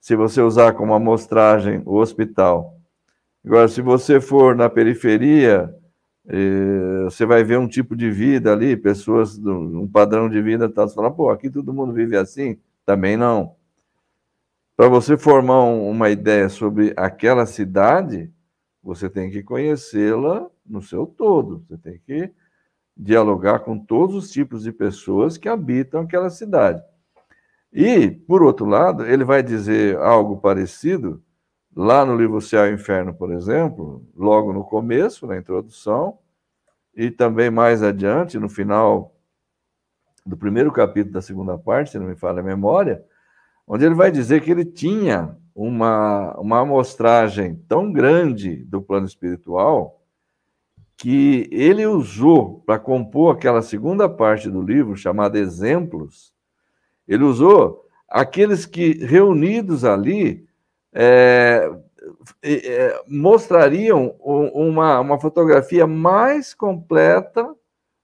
[0.00, 2.75] Se você usar como amostragem o hospital
[3.46, 5.72] Agora, se você for na periferia,
[6.26, 10.82] eh, você vai ver um tipo de vida ali, pessoas, um padrão de vida, tá?
[10.82, 12.58] você fala, pô, aqui todo mundo vive assim?
[12.84, 13.54] Também não.
[14.76, 18.32] Para você formar uma ideia sobre aquela cidade,
[18.82, 22.32] você tem que conhecê-la no seu todo, você tem que
[22.96, 26.82] dialogar com todos os tipos de pessoas que habitam aquela cidade.
[27.72, 31.22] E, por outro lado, ele vai dizer algo parecido
[31.76, 36.18] Lá no livro Céu e Inferno, por exemplo, logo no começo, na introdução,
[36.96, 39.14] e também mais adiante, no final
[40.24, 43.04] do primeiro capítulo da segunda parte, se não me falha a memória,
[43.66, 50.00] onde ele vai dizer que ele tinha uma, uma amostragem tão grande do plano espiritual
[50.96, 56.32] que ele usou para compor aquela segunda parte do livro, chamada Exemplos,
[57.06, 60.45] ele usou aqueles que, reunidos ali,
[60.98, 61.70] é,
[62.42, 67.54] é, mostrariam uma, uma fotografia mais completa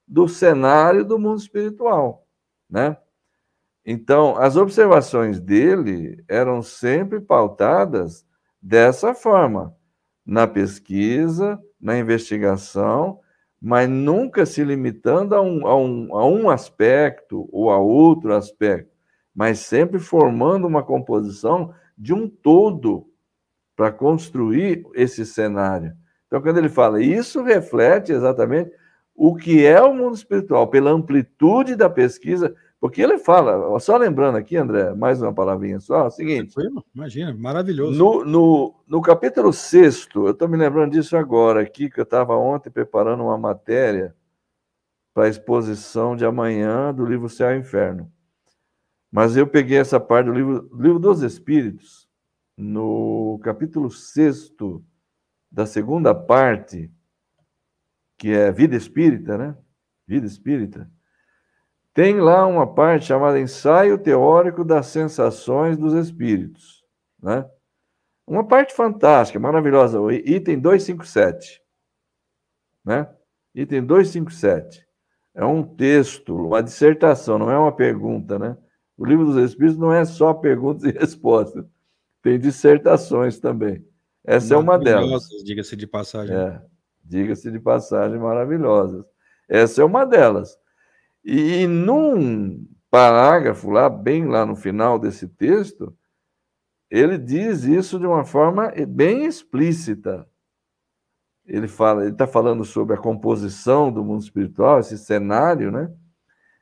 [0.06, 2.26] do cenário do mundo espiritual,
[2.68, 2.98] né?
[3.84, 8.26] Então, as observações dele eram sempre pautadas
[8.60, 9.74] dessa forma,
[10.24, 13.20] na pesquisa, na investigação,
[13.60, 18.92] mas nunca se limitando a um, a um, a um aspecto ou a outro aspecto,
[19.34, 23.06] mas sempre formando uma composição de um todo
[23.76, 25.92] para construir esse cenário.
[26.26, 28.72] Então, quando ele fala isso, reflete exatamente
[29.14, 34.36] o que é o mundo espiritual, pela amplitude da pesquisa, porque ele fala, só lembrando
[34.36, 36.54] aqui, André, mais uma palavrinha só, é o seguinte.
[36.92, 37.96] Imagina, maravilhoso.
[37.96, 42.36] No, no, no capítulo 6, eu estou me lembrando disso agora aqui, que eu estava
[42.36, 44.12] ontem preparando uma matéria
[45.14, 48.10] para a exposição de amanhã do livro Céu e Inferno.
[49.12, 52.08] Mas eu peguei essa parte do livro, livro dos Espíritos,
[52.56, 54.54] no capítulo 6
[55.50, 56.90] da segunda parte,
[58.16, 59.54] que é Vida Espírita, né?
[60.06, 60.90] Vida Espírita.
[61.92, 66.82] Tem lá uma parte chamada Ensaio Teórico das Sensações dos Espíritos,
[67.22, 67.46] né?
[68.26, 71.60] Uma parte fantástica, maravilhosa, item 257,
[72.82, 73.14] né?
[73.54, 74.86] Item 257.
[75.34, 78.56] É um texto, uma dissertação, não é uma pergunta, né?
[78.96, 81.64] O livro dos Espíritos não é só perguntas e respostas,
[82.22, 83.84] tem dissertações também.
[84.24, 85.26] Essa é uma delas.
[85.44, 86.34] Diga-se de passagem.
[86.34, 86.62] É,
[87.04, 89.04] diga-se de passagem, maravilhosas.
[89.48, 90.56] Essa é uma delas.
[91.24, 95.96] E num parágrafo lá, bem lá no final desse texto,
[96.90, 100.28] ele diz isso de uma forma bem explícita.
[101.44, 105.92] Ele fala, ele está falando sobre a composição do mundo espiritual, esse cenário, né?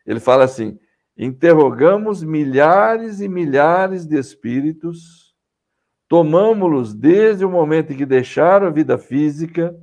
[0.07, 0.79] Ele fala assim:
[1.23, 5.35] interrogamos milhares e milhares de espíritos,
[6.09, 9.77] tomamos-los desde o momento em que deixaram a vida física,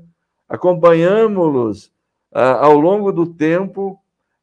[0.50, 1.93] acompanhamos-los
[2.34, 4.00] ah, ao longo do tempo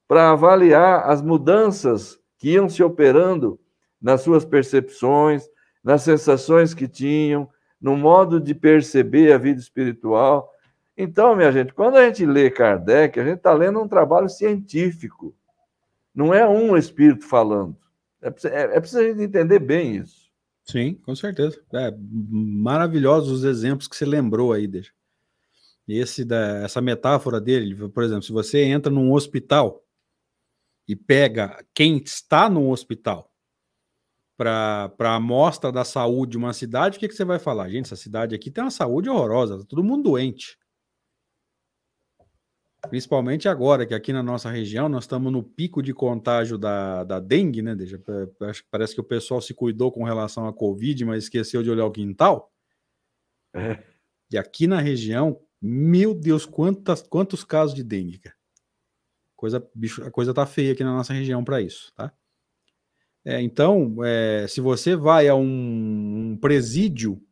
[0.07, 3.59] para avaliar as mudanças que iam se operando
[4.01, 5.49] nas suas percepções,
[5.83, 7.49] nas sensações que tinham,
[7.81, 10.49] no modo de perceber a vida espiritual.
[10.97, 15.35] Então, minha gente, quando a gente lê Kardec, a gente está lendo um trabalho científico.
[16.15, 17.77] Não é um espírito falando.
[18.23, 20.31] É, é, é preciso a gente entender bem isso.
[20.65, 21.63] Sim, com certeza.
[21.75, 24.93] É, maravilhosos os exemplos que você lembrou aí, deixa.
[25.87, 29.85] Esse da, essa metáfora dele, por exemplo, se você entra num hospital
[30.89, 33.31] e pega quem está no hospital
[34.37, 37.69] para a amostra da saúde de uma cidade, o que, que você vai falar?
[37.69, 40.59] Gente, essa cidade aqui tem uma saúde horrorosa, tá todo mundo doente.
[42.89, 47.21] Principalmente agora, que aqui na nossa região nós estamos no pico de contágio da, da
[47.21, 47.75] dengue, né?
[47.75, 48.01] Deixa,
[48.71, 51.91] parece que o pessoal se cuidou com relação à Covid, mas esqueceu de olhar o
[51.91, 52.53] quintal.
[53.55, 53.83] É.
[54.31, 58.37] E aqui na região, meu Deus, quantas, quantos casos de dengue, cara.
[59.37, 62.13] Coisa, bicho, a coisa tá feia aqui na nossa região para isso, tá?
[63.25, 67.23] É, então, é, se você vai a um, um presídio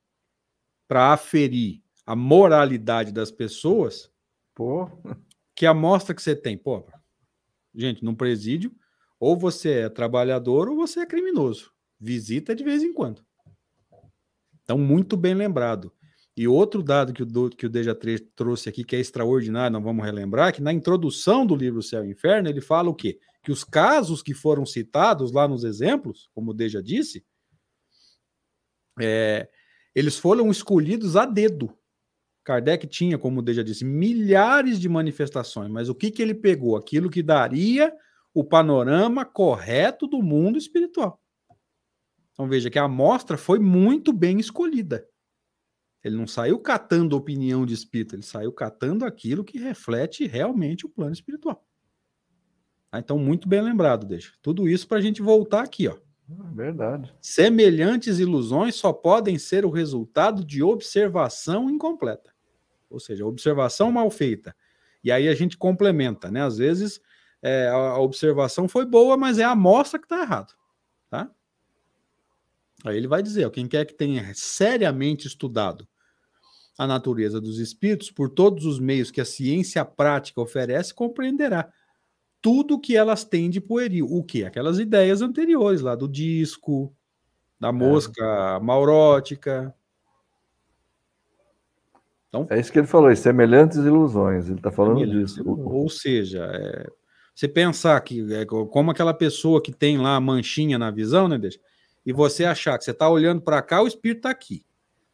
[0.89, 4.13] para aferir a moralidade das pessoas,
[4.55, 4.89] Pô.
[5.63, 6.59] Que amostra que você tem?
[6.59, 6.85] Pô,
[7.73, 8.75] gente, num presídio,
[9.21, 11.71] ou você é trabalhador ou você é criminoso.
[12.01, 13.25] Visita de vez em quando.
[14.65, 15.93] Então, muito bem lembrado.
[16.37, 19.85] E outro dado que o, que o Deja 3 trouxe aqui, que é extraordinário, não
[19.85, 23.21] vamos relembrar, que na introdução do livro Céu e Inferno, ele fala o quê?
[23.41, 27.25] Que os casos que foram citados lá nos exemplos, como o Deja disse,
[29.01, 29.49] é,
[29.95, 31.73] eles foram escolhidos a dedo.
[32.45, 36.77] Kardec tinha, como o Deja disse, milhares de manifestações, mas o que, que ele pegou?
[36.77, 37.93] Aquilo que daria
[38.35, 41.21] o panorama correto do mundo espiritual.
[42.33, 45.07] Então veja que a amostra foi muito bem escolhida.
[46.03, 50.89] Ele não saiu catando opinião de espírito, ele saiu catando aquilo que reflete realmente o
[50.89, 51.65] plano espiritual.
[52.91, 54.35] Ah, então, muito bem lembrado, deixa.
[54.43, 55.97] Tudo isso para a gente voltar aqui, ó.
[56.31, 57.15] É verdade.
[57.21, 62.33] Semelhantes ilusões só podem ser o resultado de observação incompleta.
[62.89, 64.55] Ou seja, observação mal feita.
[65.03, 66.43] E aí a gente complementa, né?
[66.43, 67.01] Às vezes
[67.43, 70.55] é, a observação foi boa, mas é a amostra que está errado.
[71.11, 71.31] Tá?
[72.85, 75.87] Aí ele vai dizer: quem quer que tenha seriamente estudado
[76.79, 81.71] a natureza dos espíritos, por todos os meios que a ciência prática oferece, compreenderá
[82.43, 84.07] tudo que elas têm de pueril.
[84.11, 84.45] O que?
[84.45, 86.93] Aquelas ideias anteriores lá do disco,
[87.59, 87.73] da é.
[87.73, 88.61] mosca é.
[88.61, 89.73] maurótica.
[92.29, 94.47] Então, é isso que ele falou, semelhantes ilusões.
[94.47, 95.43] Ele está falando disso.
[95.47, 96.91] Ou seja, é,
[97.35, 101.39] você pensar que é, como aquela pessoa que tem lá a manchinha na visão, né,
[101.39, 101.61] deixa?
[102.05, 104.65] E você achar que você está olhando para cá, o espírito está aqui.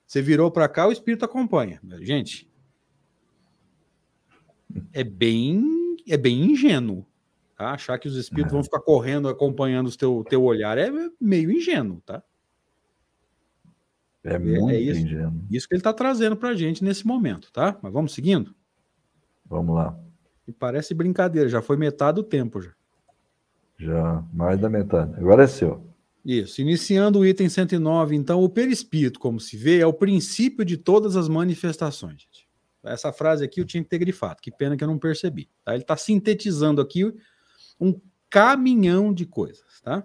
[0.06, 1.78] Você virou para cá, o espírito acompanha.
[2.00, 2.48] Gente,
[4.92, 7.04] é bem, é bem ingênuo.
[7.58, 7.72] Tá?
[7.72, 12.00] Achar que os espíritos vão ficar correndo, acompanhando o teu, teu olhar é meio ingênuo,
[12.06, 12.22] tá?
[14.22, 15.44] É, é muito é isso, ingênuo.
[15.50, 17.76] Isso que ele está trazendo para a gente nesse momento, tá?
[17.82, 18.54] Mas vamos seguindo?
[19.44, 19.98] Vamos lá.
[20.46, 22.70] E parece brincadeira, já foi metade do tempo já.
[23.76, 25.14] Já, mais da metade.
[25.16, 25.84] Agora é seu.
[26.24, 26.60] Isso.
[26.60, 31.16] Iniciando o item 109, então, o perispírito, como se vê, é o princípio de todas
[31.16, 32.22] as manifestações.
[32.22, 32.48] Gente.
[32.84, 35.48] Essa frase aqui eu tinha que ter grifado, que pena que eu não percebi.
[35.64, 35.74] Tá?
[35.74, 37.12] Ele está sintetizando aqui
[37.80, 37.98] um
[38.30, 39.80] caminhão de coisas.
[39.82, 40.04] Tá?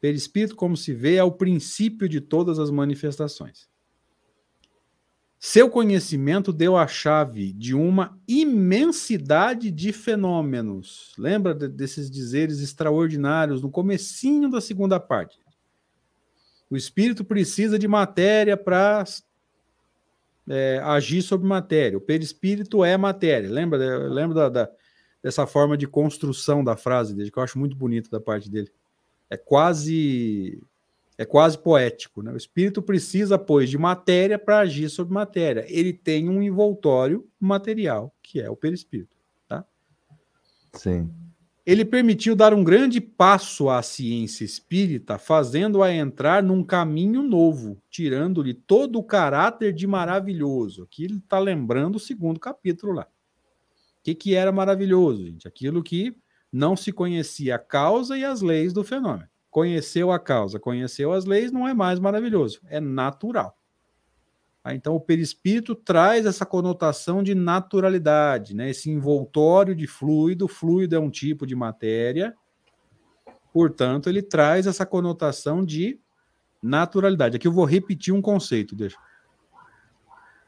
[0.00, 3.68] Perispírito, como se vê, é o princípio de todas as manifestações.
[5.38, 11.12] Seu conhecimento deu a chave de uma imensidade de fenômenos.
[11.18, 15.38] Lembra desses dizeres extraordinários no comecinho da segunda parte?
[16.70, 19.04] O espírito precisa de matéria para
[20.48, 21.98] é, agir sobre matéria.
[21.98, 23.50] O perispírito é matéria.
[23.50, 24.70] Lembra, lembra da, da,
[25.24, 28.70] dessa forma de construção da frase dele, que eu acho muito bonito da parte dele.
[29.30, 30.62] É quase
[31.16, 32.22] é quase poético.
[32.22, 32.30] Né?
[32.30, 35.64] O espírito precisa, pois, de matéria para agir sobre matéria.
[35.66, 39.16] Ele tem um envoltório material, que é o perispírito.
[39.48, 39.64] Tá?
[40.74, 41.08] Sim.
[41.64, 48.52] ele permitiu dar um grande passo à ciência espírita, fazendo-a entrar num caminho novo, tirando-lhe
[48.52, 50.82] todo o caráter de maravilhoso.
[50.82, 53.06] Aqui ele está lembrando o segundo capítulo lá.
[54.04, 55.48] Que, que era maravilhoso, gente?
[55.48, 56.14] Aquilo que
[56.52, 59.28] não se conhecia a causa e as leis do fenômeno.
[59.50, 63.58] Conheceu a causa, conheceu as leis, não é mais maravilhoso, é natural.
[64.62, 68.70] Ah, então, o perispírito traz essa conotação de naturalidade, né?
[68.70, 70.48] esse envoltório de fluido.
[70.48, 72.34] Fluido é um tipo de matéria,
[73.52, 75.98] portanto, ele traz essa conotação de
[76.62, 77.36] naturalidade.
[77.36, 78.98] Aqui eu vou repetir um conceito, deixa.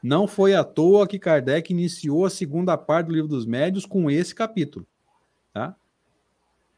[0.01, 4.09] Não foi à toa que Kardec iniciou a segunda parte do Livro dos Médios com
[4.09, 4.85] esse capítulo.
[5.53, 5.75] Tá?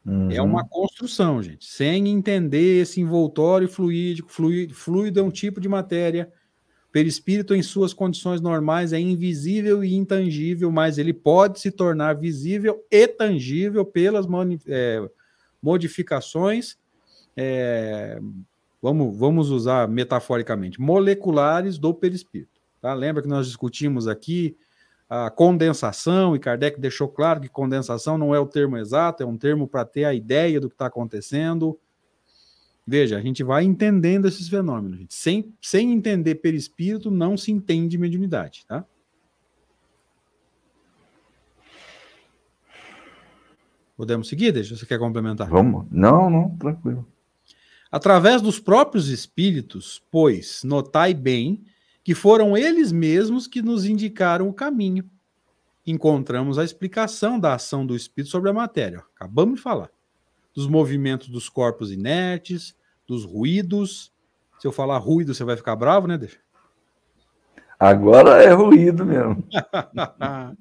[0.04, 0.30] Uhum.
[0.30, 1.66] É uma construção, gente.
[1.66, 6.32] Sem entender esse envoltório fluídico, fluido, fluido é um tipo de matéria
[6.92, 12.84] perispírito, em suas condições normais, é invisível e intangível, mas ele pode se tornar visível
[12.90, 14.26] e tangível pelas
[14.66, 15.08] é,
[15.62, 16.76] modificações,
[17.36, 18.18] é,
[18.82, 22.49] vamos, vamos usar metaforicamente, moleculares do perispírito.
[22.80, 22.94] Tá?
[22.94, 24.56] Lembra que nós discutimos aqui
[25.08, 29.36] a condensação, e Kardec deixou claro que condensação não é o termo exato, é um
[29.36, 31.78] termo para ter a ideia do que está acontecendo.
[32.86, 34.98] Veja, a gente vai entendendo esses fenômenos.
[34.98, 35.14] Gente.
[35.14, 38.84] Sem, sem entender perispírito, não se entende mediunidade, tá?
[43.96, 44.50] Podemos seguir?
[44.52, 45.48] Deixa, você quer complementar?
[45.48, 45.86] Vamos.
[45.90, 47.06] Não, não, tranquilo.
[47.92, 51.64] Através dos próprios espíritos, pois, notai bem
[52.02, 55.08] que foram eles mesmos que nos indicaram o caminho.
[55.86, 59.02] Encontramos a explicação da ação do espírito sobre a matéria.
[59.14, 59.90] Acabamos de falar.
[60.54, 62.76] Dos movimentos dos corpos inertes,
[63.06, 64.12] dos ruídos.
[64.58, 66.38] Se eu falar ruído, você vai ficar bravo, né, Deixa?
[67.78, 69.42] Agora é ruído mesmo.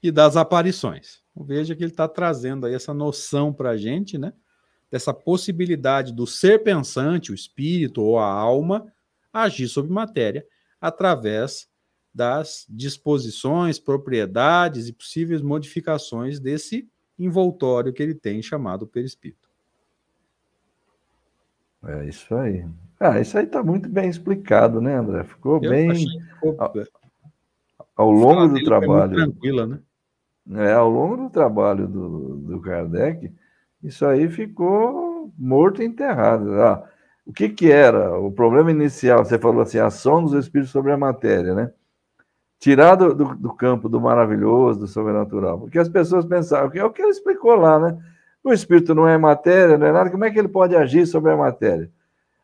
[0.00, 1.20] e das aparições.
[1.36, 4.32] Veja que ele está trazendo aí essa noção para a gente, né?
[4.90, 8.86] Dessa possibilidade do ser pensante, o espírito ou a alma,
[9.32, 10.44] agir sobre matéria
[10.80, 11.68] através
[12.12, 19.48] das disposições, propriedades e possíveis modificações desse envoltório que ele tem chamado perispírito.
[21.84, 22.66] É isso aí.
[22.98, 25.24] Ah, isso aí está muito bem explicado, né, André?
[25.24, 26.06] Ficou Eu bem.
[26.34, 26.56] Ficou...
[26.58, 26.74] Ao,
[27.96, 29.16] ao longo do trabalho.
[29.16, 29.80] Tranquila, né?
[30.52, 33.32] É, ao longo do trabalho do, do Kardec,
[33.82, 36.52] isso aí ficou morto e enterrado.
[36.60, 36.89] Ah,
[37.30, 39.24] o que, que era o problema inicial?
[39.24, 41.70] Você falou assim, a ação dos espíritos sobre a matéria, né?
[42.58, 45.60] Tirar do, do, do campo do maravilhoso, do sobrenatural.
[45.60, 47.96] Porque as pessoas pensavam, que é o que ele explicou lá, né?
[48.42, 51.30] O espírito não é matéria, não é nada, como é que ele pode agir sobre
[51.30, 51.88] a matéria?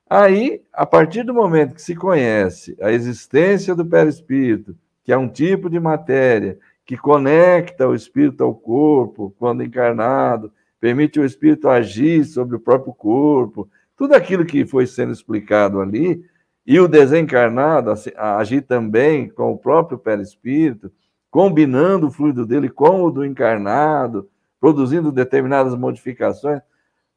[0.09, 5.29] Aí, a partir do momento que se conhece a existência do perispírito, que é um
[5.29, 12.25] tipo de matéria que conecta o espírito ao corpo quando encarnado, permite o espírito agir
[12.25, 16.23] sobre o próprio corpo, tudo aquilo que foi sendo explicado ali,
[16.67, 20.93] e o desencarnado agir também com o próprio perispírito,
[21.31, 24.29] combinando o fluido dele com o do encarnado,
[24.61, 26.61] produzindo determinadas modificações.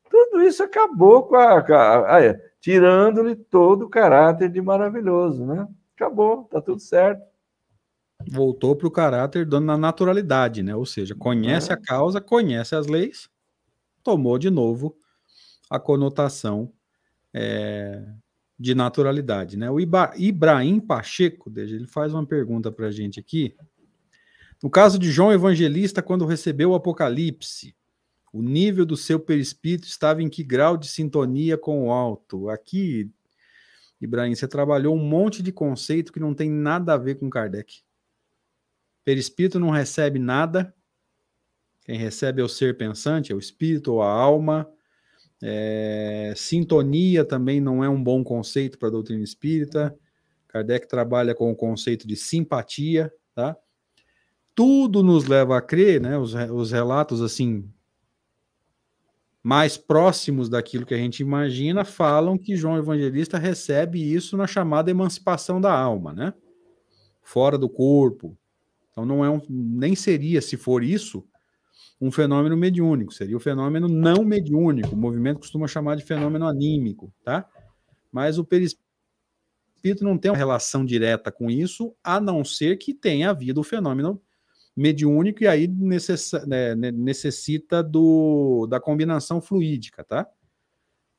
[0.09, 1.59] Tudo isso acabou com a.
[1.59, 5.67] a, a é, tirando-lhe todo o caráter de maravilhoso, né?
[5.95, 7.23] Acabou, tá tudo certo.
[8.30, 10.75] Voltou para o caráter da naturalidade, né?
[10.75, 11.73] Ou seja, conhece é.
[11.73, 13.30] a causa, conhece as leis,
[14.03, 14.98] tomou de novo
[15.70, 16.74] a conotação
[17.34, 18.03] é,
[18.57, 19.70] de naturalidade, né?
[19.70, 23.55] O Ibrahim Pacheco, ele faz uma pergunta para a gente aqui.
[24.61, 27.76] No caso de João Evangelista, quando recebeu o Apocalipse,
[28.34, 32.49] o nível do seu perispírito estava em que grau de sintonia com o alto?
[32.49, 33.09] Aqui,
[34.01, 37.82] Ibrahim, você trabalhou um monte de conceito que não tem nada a ver com Kardec.
[39.03, 40.74] Perispírito não recebe nada.
[41.86, 44.70] Quem recebe é o ser pensante, é o espírito ou a alma.
[45.41, 49.95] É, sintonia também não é um bom conceito para a doutrina espírita.
[50.47, 53.55] Kardec trabalha com o conceito de simpatia, tá?
[54.59, 56.17] tudo nos leva a crer, né?
[56.17, 57.63] Os, os relatos assim
[59.41, 64.91] mais próximos daquilo que a gente imagina falam que João Evangelista recebe isso na chamada
[64.91, 66.33] emancipação da alma, né?
[67.21, 68.37] Fora do corpo.
[68.91, 71.25] Então não é um, nem seria, se for isso,
[72.01, 74.95] um fenômeno mediúnico, seria o fenômeno não mediúnico.
[74.95, 77.47] O movimento costuma chamar de fenômeno anímico, tá?
[78.11, 83.29] Mas o perispírito não tem uma relação direta com isso, a não ser que tenha
[83.29, 84.21] havido o fenômeno
[84.75, 90.25] mediúnico e aí né, necessita do, da combinação fluídica, tá?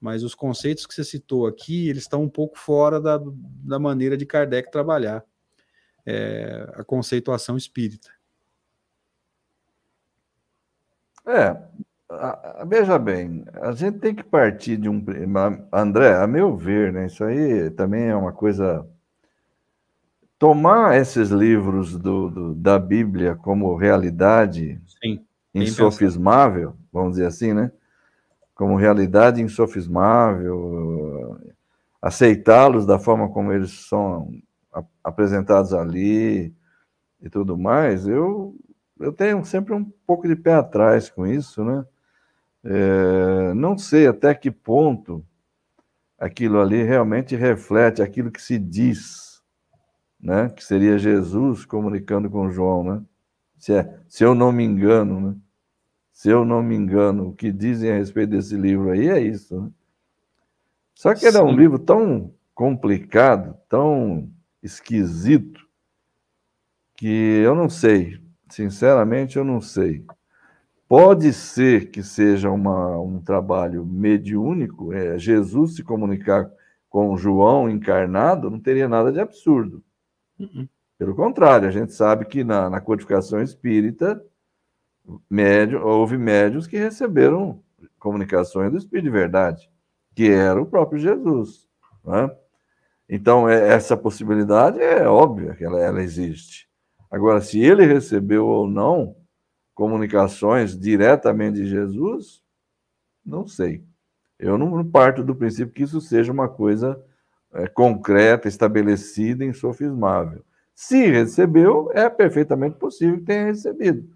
[0.01, 4.17] Mas os conceitos que você citou aqui, eles estão um pouco fora da, da maneira
[4.17, 5.23] de Kardec trabalhar
[6.07, 8.11] é, a conceituação espírita.
[11.31, 11.57] É,
[12.67, 15.05] veja bem, a gente tem que partir de um.
[15.73, 18.87] André, a meu ver, né, isso aí também é uma coisa.
[20.39, 25.25] Tomar esses livros do, do da Bíblia como realidade Sim,
[25.55, 27.71] insofismável, vamos dizer assim, né?
[28.55, 31.39] Como realidade insofismável,
[32.01, 34.33] aceitá-los da forma como eles são
[35.05, 36.55] apresentados ali
[37.21, 38.55] e tudo mais, eu,
[39.01, 41.85] eu tenho sempre um pouco de pé atrás com isso, né?
[42.63, 45.25] É, não sei até que ponto
[46.19, 49.43] aquilo ali realmente reflete aquilo que se diz,
[50.21, 50.51] né?
[50.51, 53.03] Que seria Jesus comunicando com João, né?
[53.59, 55.37] Se, é, se eu não me engano, né?
[56.13, 59.59] Se eu não me engano, o que dizem a respeito desse livro aí é isso,
[59.59, 59.71] né?
[60.95, 64.31] Só que ele é um livro tão complicado, tão
[64.63, 65.67] esquisito,
[66.95, 68.21] que eu não sei,
[68.51, 70.05] sinceramente eu não sei.
[70.89, 76.51] Pode ser que seja uma, um trabalho mediúnico, é, Jesus se comunicar
[76.89, 79.83] com João encarnado, não teria nada de absurdo.
[80.39, 80.69] Uhum.
[80.99, 84.21] Pelo contrário, a gente sabe que na, na codificação espírita
[85.29, 87.63] médio, houve médios que receberam
[87.99, 89.71] comunicações do Espírito de Verdade,
[90.15, 91.67] que era o próprio Jesus.
[92.05, 92.31] Né?
[93.09, 96.69] Então, é, essa possibilidade é óbvia que ela, ela existe.
[97.11, 99.17] Agora, se ele recebeu ou não
[99.75, 102.43] comunicações diretamente de Jesus,
[103.25, 103.83] não sei.
[104.39, 107.03] Eu não parto do princípio que isso seja uma coisa
[107.53, 110.45] é, concreta, estabelecida, insofismável.
[110.75, 114.09] Se recebeu, é perfeitamente possível que tenha recebido.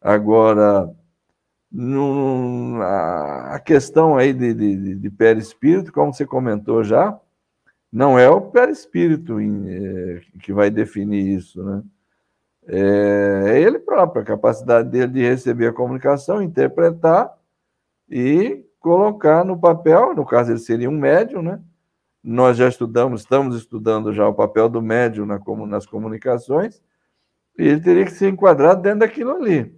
[0.00, 0.94] Agora,
[1.72, 7.18] no, a, a, questão aí de, de, de perispírito, como você comentou já,
[7.90, 11.82] não é o perispírito em, é, que vai definir isso, né?
[12.66, 17.30] É, ele próprio, a capacidade dele de receber a comunicação, interpretar
[18.08, 21.60] e colocar no papel, no caso ele seria um médium, né?
[22.22, 26.82] Nós já estudamos, estamos estudando já o papel do médium na, nas comunicações,
[27.58, 29.74] e ele teria que ser enquadrado dentro daquilo ali.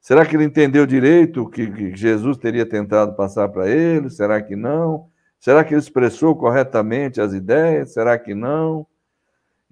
[0.00, 4.10] Será que ele entendeu direito o que, que Jesus teria tentado passar para ele?
[4.10, 5.08] Será que não?
[5.38, 7.92] Será que ele expressou corretamente as ideias?
[7.92, 8.86] Será que não?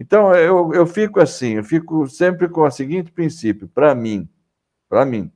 [0.01, 4.27] Então, eu, eu fico assim, eu fico sempre com o seguinte princípio, para mim,
[4.89, 5.31] para mim,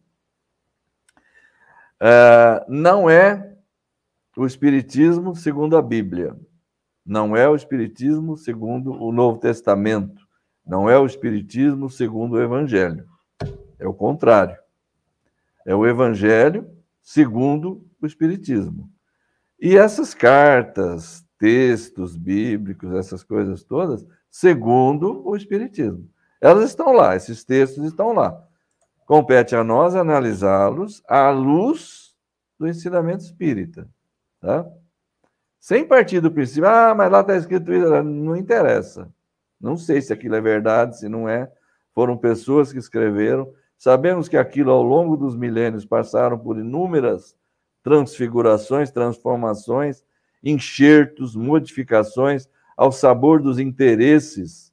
[2.00, 3.58] uh, não é
[4.34, 6.34] o Espiritismo segundo a Bíblia,
[7.04, 10.26] não é o Espiritismo segundo o Novo Testamento,
[10.66, 13.06] não é o Espiritismo segundo o Evangelho,
[13.78, 14.56] é o contrário.
[15.66, 16.70] É o Evangelho
[17.02, 18.90] segundo o Espiritismo.
[19.60, 26.10] E essas cartas, textos bíblicos, essas coisas todas, segundo o Espiritismo.
[26.40, 28.44] Elas estão lá, esses textos estão lá.
[29.06, 32.16] Compete a nós analisá-los à luz
[32.58, 33.88] do ensinamento espírita.
[34.40, 34.66] Tá?
[35.60, 39.08] Sem partir do princípio, ah, mas lá está escrito isso, não interessa.
[39.60, 41.48] Não sei se aquilo é verdade, se não é.
[41.92, 43.54] Foram pessoas que escreveram.
[43.78, 47.36] Sabemos que aquilo, ao longo dos milênios, passaram por inúmeras
[47.84, 50.04] transfigurações, transformações,
[50.42, 54.72] enxertos, modificações ao sabor dos interesses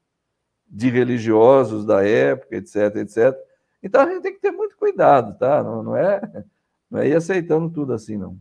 [0.67, 3.37] de religiosos da época, etc, etc.
[3.83, 5.63] Então a gente tem que ter muito cuidado, tá?
[5.63, 6.45] Não, não é,
[6.89, 8.39] não é ir aceitando tudo assim, não.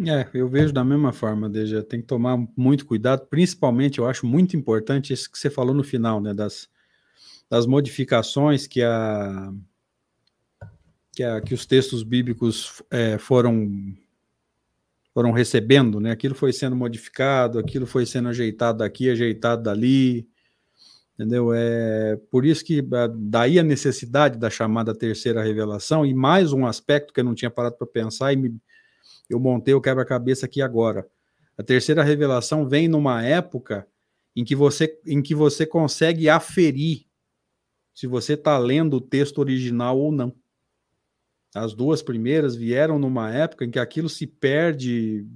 [0.00, 4.26] É, eu vejo da mesma forma, Deja, tem que tomar muito cuidado, principalmente eu acho
[4.26, 6.68] muito importante isso que você falou no final, né, das,
[7.48, 9.52] das modificações que a
[11.12, 13.70] que, a, que os textos bíblicos é, foram
[15.16, 16.10] foram recebendo, né?
[16.10, 20.28] Aquilo foi sendo modificado, aquilo foi sendo ajeitado daqui, ajeitado dali,
[21.14, 21.54] entendeu?
[21.54, 22.86] É por isso que
[23.16, 27.50] daí a necessidade da chamada terceira revelação e mais um aspecto que eu não tinha
[27.50, 28.60] parado para pensar e me,
[29.26, 31.08] eu montei o quebra-cabeça aqui agora.
[31.56, 33.86] A terceira revelação vem numa época
[34.36, 37.06] em que você em que você consegue aferir
[37.94, 40.34] se você está lendo o texto original ou não.
[41.56, 45.26] As duas primeiras vieram numa época em que aquilo se perde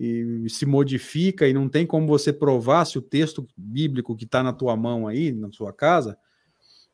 [0.00, 4.42] e se modifica e não tem como você provar se o texto bíblico que está
[4.42, 6.16] na tua mão aí, na sua casa,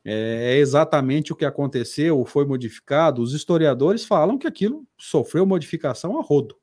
[0.03, 3.21] é, é exatamente o que aconteceu ou foi modificado.
[3.21, 6.57] Os historiadores falam que aquilo sofreu modificação a rodo,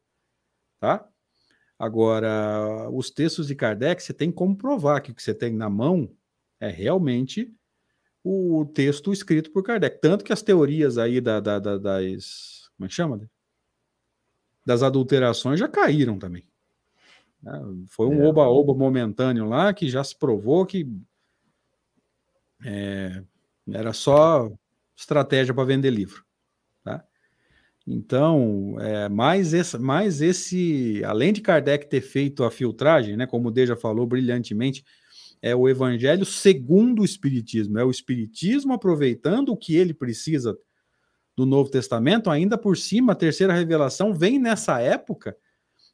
[0.78, 1.08] tá?
[1.78, 5.70] Agora, os textos de Kardec, você tem como provar que o que você tem na
[5.70, 6.10] mão
[6.60, 7.50] é realmente
[8.28, 10.00] o texto escrito por Kardec.
[10.00, 12.68] Tanto que as teorias aí da, da, da, das.
[12.76, 13.30] Como é que chama?
[14.64, 16.44] Das adulterações já caíram também.
[17.40, 17.52] Né?
[17.86, 18.26] Foi um é.
[18.26, 18.76] oba-oba é.
[18.76, 20.90] momentâneo lá que já se provou que
[22.64, 23.22] é,
[23.70, 24.50] era só
[24.96, 26.26] estratégia para vender livro.
[27.88, 33.46] Então, é, mais, esse, mais esse, além de Kardec ter feito a filtragem, né, como
[33.46, 34.84] o Deja falou brilhantemente,
[35.42, 40.58] é o evangelho segundo o Espiritismo, é o Espiritismo aproveitando o que ele precisa
[41.36, 45.36] do Novo Testamento, ainda por cima, a terceira revelação vem nessa época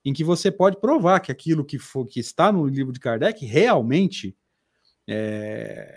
[0.05, 3.45] em que você pode provar que aquilo que, for, que está no livro de Kardec
[3.45, 4.37] realmente
[5.09, 5.97] é,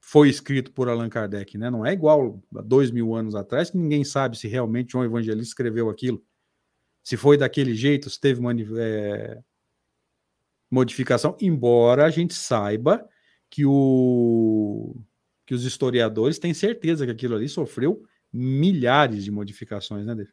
[0.00, 1.70] foi escrito por Allan Kardec, né?
[1.70, 5.50] Não é igual a dois mil anos atrás, que ninguém sabe se realmente João Evangelista
[5.50, 6.22] escreveu aquilo.
[7.02, 9.42] Se foi daquele jeito, se teve uma é,
[10.70, 13.06] modificação, embora a gente saiba
[13.50, 14.96] que, o,
[15.44, 18.02] que os historiadores têm certeza que aquilo ali sofreu
[18.32, 20.30] milhares de modificações, né, Dave?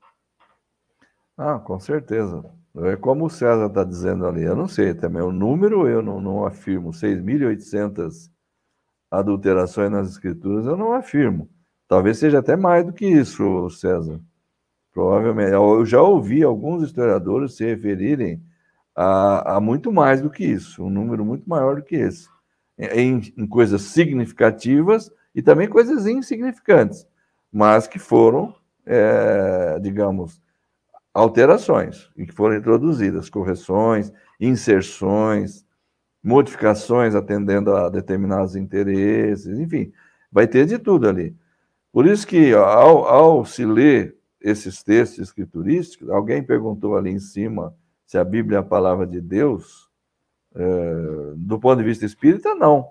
[1.38, 2.44] Ah, com certeza.
[2.78, 6.20] É como o César está dizendo ali, eu não sei também, o número eu não,
[6.20, 8.32] não afirmo, 6.800
[9.12, 11.50] adulterações nas escrituras, eu não afirmo.
[11.88, 14.20] Talvez seja até mais do que isso, César.
[14.92, 15.54] Provavelmente.
[15.54, 18.44] Eu já ouvi alguns historiadores se referirem
[18.96, 22.28] a, a muito mais do que isso, um número muito maior do que esse,
[22.78, 27.08] em, em coisas significativas e também coisas insignificantes,
[27.52, 28.54] mas que foram,
[28.86, 30.42] é, digamos,
[31.14, 35.66] alterações e que foram introduzidas, correções, inserções,
[36.24, 39.92] modificações atendendo a determinados interesses, enfim,
[40.32, 41.36] vai ter de tudo ali.
[41.92, 47.76] Por isso que, ao, ao se ler esses textos escriturísticos, alguém perguntou ali em cima
[48.06, 49.90] se a Bíblia é a palavra de Deus.
[50.56, 52.90] É, do ponto de vista espírita, não.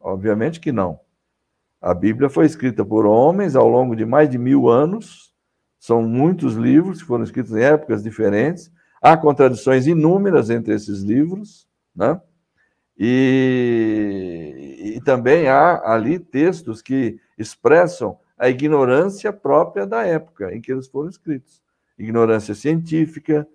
[0.00, 1.00] Obviamente que não.
[1.80, 5.34] A Bíblia foi escrita por homens ao longo de mais de mil anos.
[5.78, 8.72] São muitos livros que foram escritos em épocas diferentes.
[9.00, 12.20] Há contradições inúmeras entre esses livros, né?
[12.98, 20.72] E, e também há ali textos que expressam a ignorância própria da época em que
[20.72, 21.62] eles foram escritos.
[21.98, 23.46] Ignorância científica,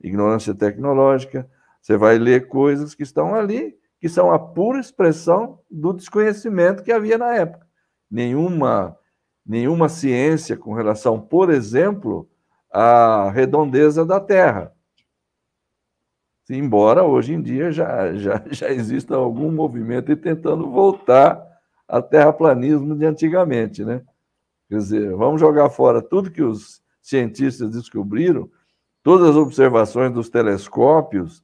[0.00, 1.48] ignorância tecnológica.
[1.80, 6.92] Você vai ler coisas que estão ali, que são a pura expressão do desconhecimento que
[6.92, 7.66] havia na época.
[8.10, 8.96] Nenhuma,
[9.44, 12.28] nenhuma ciência com relação, por exemplo,
[12.70, 14.72] à redondeza da Terra
[16.56, 21.44] embora hoje em dia já, já, já exista algum movimento tentando voltar
[21.86, 24.02] ao terraplanismo de antigamente, né?
[24.68, 28.50] Quer dizer, vamos jogar fora tudo que os cientistas descobriram,
[29.08, 31.42] todas as observações dos telescópios,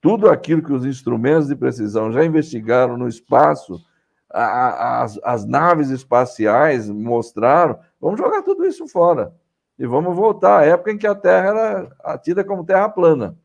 [0.00, 3.84] tudo aquilo que os instrumentos de precisão já investigaram no espaço,
[4.30, 9.30] as, as naves espaciais mostraram, vamos jogar tudo isso fora.
[9.78, 11.48] E vamos voltar à época em que a Terra
[12.04, 13.36] era tida como terra plana.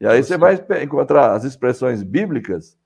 [0.00, 2.78] E aí você vai encontrar as expressões bíblicas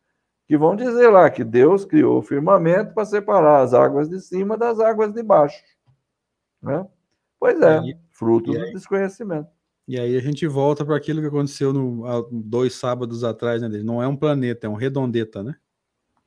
[0.47, 4.57] que vão dizer lá que Deus criou o firmamento para separar as águas de cima
[4.57, 5.63] das águas de baixo.
[6.63, 6.87] Né?
[7.39, 7.83] Pois é,
[8.13, 9.54] fruto do desconhecimento.
[9.87, 13.69] E aí a gente volta para aquilo que aconteceu no, há dois sábados atrás, né?
[13.83, 15.55] Não é um planeta, é um redondeta, né?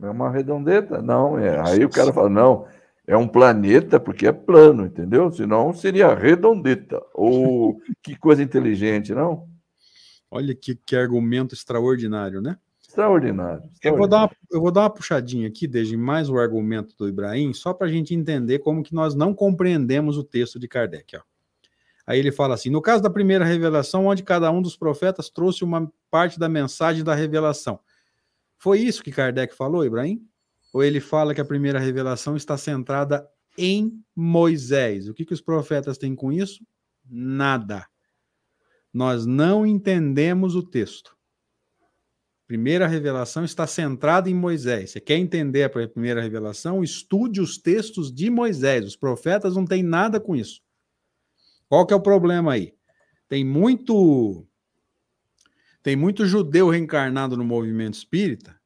[0.02, 1.02] É uma redondeta?
[1.02, 1.60] Não, é.
[1.68, 2.68] Aí o cara fala, não,
[3.08, 5.32] é um planeta porque é plano, entendeu?
[5.32, 7.02] Senão seria redondeta.
[7.16, 9.48] Ou que coisa inteligente, não?
[10.30, 12.58] Olha que, que argumento extraordinário, né?
[12.88, 13.64] Extraordinário.
[13.74, 13.82] extraordinário.
[13.84, 17.08] Eu, vou dar uma, eu vou dar uma puxadinha aqui, desde mais o argumento do
[17.08, 21.18] Ibrahim, só para a gente entender como que nós não compreendemos o texto de Kardec.
[21.18, 21.22] Ó.
[22.08, 25.64] Aí ele fala assim: no caso da primeira revelação, onde cada um dos profetas trouxe
[25.64, 27.80] uma parte da mensagem da revelação.
[28.58, 30.26] Foi isso que Kardec falou, Ibrahim?
[30.74, 33.28] Ou ele fala que a primeira revelação está centrada
[33.58, 35.08] em Moisés?
[35.08, 36.66] O que, que os profetas têm com isso?
[37.06, 37.86] Nada
[38.98, 41.16] nós não entendemos o texto.
[42.48, 44.90] Primeira revelação está centrada em Moisés.
[44.90, 46.84] Você quer entender a primeira revelação?
[46.84, 48.86] Estude os textos de Moisés.
[48.86, 50.62] Os profetas não têm nada com isso.
[51.70, 52.74] Qual que é o problema aí?
[53.28, 54.46] Tem muito
[55.84, 58.60] tem muito judeu reencarnado no movimento espírita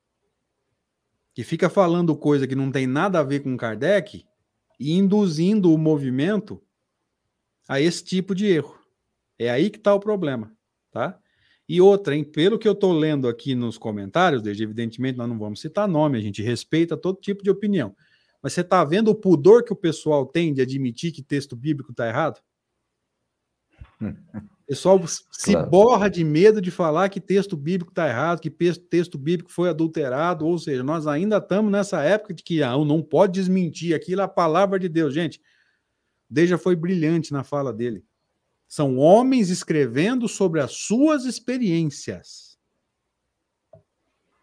[1.34, 4.26] que fica falando coisa que não tem nada a ver com Kardec
[4.80, 6.62] e induzindo o movimento
[7.68, 8.78] a esse tipo de erro.
[9.40, 10.52] É aí que está o problema,
[10.92, 11.18] tá?
[11.70, 15.40] E outra, hein, pelo que eu estou lendo aqui nos comentários, desde evidentemente nós não
[15.40, 17.96] vamos citar nome, a gente respeita todo tipo de opinião.
[18.42, 21.92] Mas você está vendo o pudor que o pessoal tem de admitir que texto bíblico
[21.92, 22.42] está errado?
[24.02, 25.70] O pessoal se claro.
[25.70, 30.46] borra de medo de falar que texto bíblico está errado, que texto bíblico foi adulterado,
[30.46, 34.28] ou seja, nós ainda estamos nessa época de que ah, não pode desmentir aquilo, a
[34.28, 35.14] palavra de Deus.
[35.14, 35.42] Gente,
[36.32, 38.06] Deja foi brilhante na fala dele.
[38.66, 42.58] São homens escrevendo sobre as suas experiências.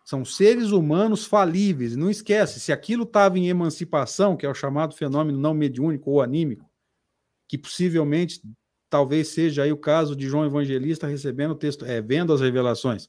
[0.05, 1.97] São seres humanos falíveis.
[1.97, 6.21] Não esquece, se aquilo estava em emancipação, que é o chamado fenômeno não mediúnico ou
[6.21, 6.71] anímico,
[7.49, 8.43] que possivelmente
[8.89, 13.09] talvez seja aí o caso de João Evangelista recebendo o texto, é, vendo as revelações.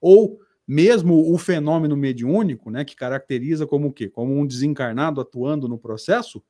[0.00, 4.08] Ou mesmo o fenômeno mediúnico, né, que caracteriza como o quê?
[4.08, 6.42] Como um desencarnado atuando no processo,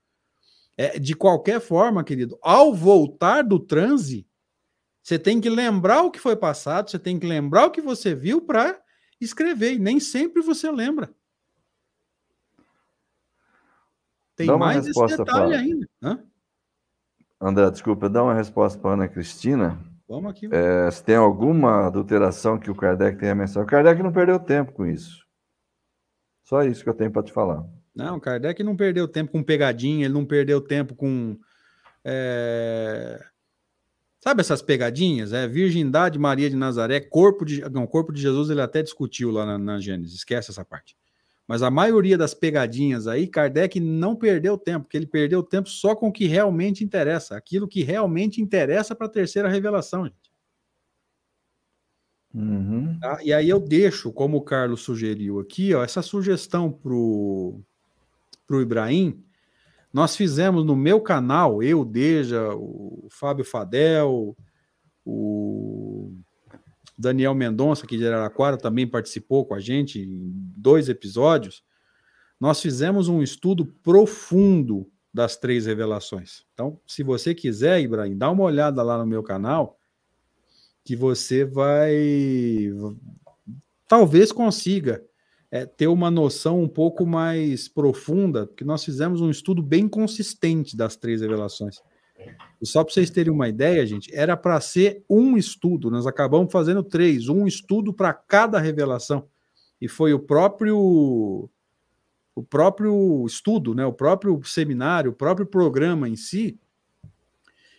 [0.77, 4.27] é, de qualquer forma, querido, ao voltar do transe,
[5.03, 8.15] você tem que lembrar o que foi passado, você tem que lembrar o que você
[8.15, 8.81] viu para
[9.21, 11.13] escrever, e nem sempre você lembra.
[14.37, 15.89] Tem mais esse detalhe ainda.
[16.01, 16.23] Hã?
[17.41, 19.79] André, desculpa, dá uma resposta para Ana Cristina.
[20.09, 20.49] Vamos aqui.
[20.51, 23.67] É, se tem alguma adulteração que o Kardec tenha mencionado.
[23.67, 25.25] O Kardec não perdeu tempo com isso.
[26.43, 27.65] Só isso que eu tenho para te falar.
[27.95, 31.39] Não, o Kardec não perdeu tempo com pegadinha, ele não perdeu tempo com.
[32.05, 33.23] É...
[34.19, 35.33] Sabe essas pegadinhas?
[35.33, 37.61] É Virgindade Maria de Nazaré, corpo de.
[37.71, 40.97] Não, corpo de Jesus ele até discutiu lá na, na Gênesis, esquece essa parte.
[41.49, 45.97] Mas a maioria das pegadinhas aí, Kardec não perdeu tempo, porque ele perdeu tempo só
[45.97, 50.31] com o que realmente interessa, aquilo que realmente interessa para a terceira revelação, gente.
[52.35, 52.99] Uhum.
[53.01, 53.19] Tá?
[53.23, 57.65] E aí eu deixo, como o Carlos sugeriu aqui, ó, essa sugestão para o
[58.51, 59.25] Ibrahim.
[59.91, 64.37] Nós fizemos no meu canal, eu, Deja, o Fábio Fadel,
[65.03, 66.13] o
[66.99, 71.63] Daniel Mendonça, aqui de Araraquara, também participou com a gente em dois episódios.
[72.41, 76.45] Nós fizemos um estudo profundo das três revelações.
[76.53, 79.79] Então, se você quiser, Ibrahim, dá uma olhada lá no meu canal
[80.85, 82.73] que você vai
[83.87, 85.03] talvez consiga
[85.51, 90.77] é, ter uma noção um pouco mais profunda, porque nós fizemos um estudo bem consistente
[90.77, 91.81] das três revelações.
[92.61, 96.51] E só para vocês terem uma ideia, gente, era para ser um estudo, nós acabamos
[96.53, 99.29] fazendo três, um estudo para cada revelação.
[99.81, 101.49] E foi o próprio
[102.35, 106.59] o próprio estudo, né, o próprio seminário, o próprio programa em si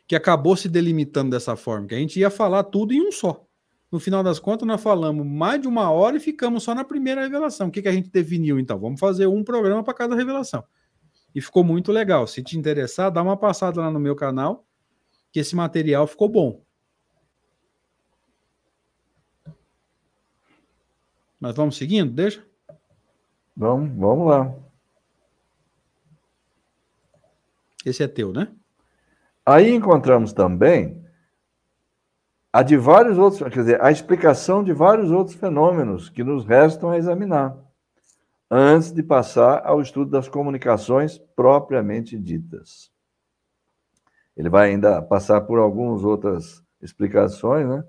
[0.05, 3.45] que acabou se delimitando dessa forma, que a gente ia falar tudo em um só.
[3.91, 7.21] No final das contas, nós falamos mais de uma hora e ficamos só na primeira
[7.21, 7.67] revelação.
[7.67, 8.79] O que, que a gente definiu, então?
[8.79, 10.63] Vamos fazer um programa para cada revelação.
[11.33, 12.25] E ficou muito legal.
[12.27, 14.65] Se te interessar, dá uma passada lá no meu canal,
[15.31, 16.61] que esse material ficou bom.
[21.39, 22.45] Mas vamos seguindo, deixa?
[23.55, 24.53] Vamos, vamos lá.
[27.85, 28.51] Esse é teu, né?
[29.45, 31.03] Aí encontramos também
[32.51, 36.89] a de vários outros, quer dizer, a explicação de vários outros fenômenos que nos restam
[36.89, 37.55] a examinar,
[38.49, 42.91] antes de passar ao estudo das comunicações propriamente ditas.
[44.35, 47.83] Ele vai ainda passar por algumas outras explicações, né?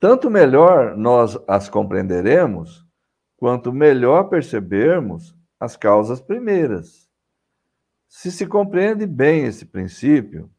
[0.00, 2.86] Tanto melhor nós as compreenderemos,
[3.36, 7.08] quanto melhor percebermos as causas primeiras.
[8.08, 10.50] Se se compreende bem esse princípio,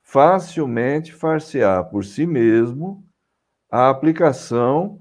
[0.00, 3.04] facilmente far-se-á por si mesmo
[3.70, 5.00] a aplicação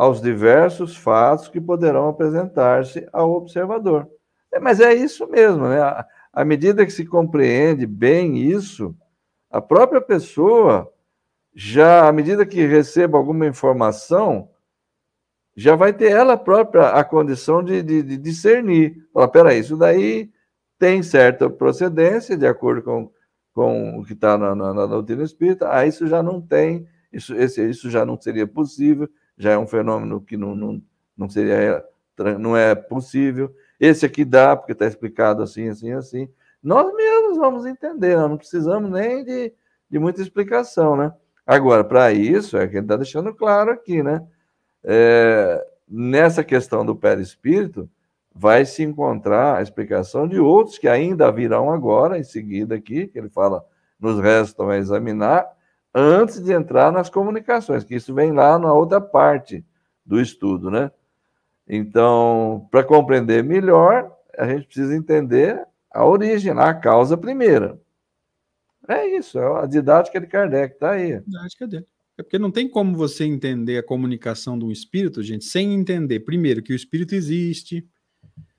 [0.00, 4.08] aos diversos fatos que poderão apresentar-se ao observador.
[4.50, 5.78] É, mas é isso mesmo, né?
[6.32, 8.96] À medida que se compreende bem isso,
[9.50, 10.90] a própria pessoa,
[11.54, 14.48] já à medida que receba alguma informação,
[15.54, 19.06] já vai ter ela própria a condição de, de, de discernir.
[19.12, 20.30] Fala, peraí, isso daí
[20.78, 23.10] tem certa procedência, de acordo com
[23.52, 27.34] com o que está na, na, na, doutrina espírita, ah, isso já não tem, isso,
[27.34, 29.08] esse, isso já não seria possível,
[29.40, 30.82] já é um fenômeno que não, não,
[31.16, 31.82] não seria,
[32.38, 33.50] não é possível.
[33.80, 36.28] Esse aqui dá, porque está explicado assim, assim, assim.
[36.62, 39.50] Nós mesmos vamos entender, não precisamos nem de,
[39.88, 41.10] de muita explicação, né?
[41.46, 44.22] Agora, para isso, é que ele está deixando claro aqui, né?
[44.84, 47.88] É, nessa questão do perispírito,
[48.34, 53.18] vai se encontrar a explicação de outros que ainda virão agora, em seguida aqui, que
[53.18, 53.64] ele fala,
[53.98, 55.46] nos restam a examinar,
[55.94, 59.64] antes de entrar nas comunicações, que isso vem lá na outra parte
[60.04, 60.90] do estudo, né?
[61.68, 67.80] Então, para compreender melhor, a gente precisa entender a origem, a causa primeira.
[68.88, 71.14] É isso, é a didática de Kardec, está aí.
[71.14, 71.86] A didática dele.
[72.18, 76.20] É porque não tem como você entender a comunicação de um espírito, gente, sem entender,
[76.20, 77.86] primeiro, que o espírito existe,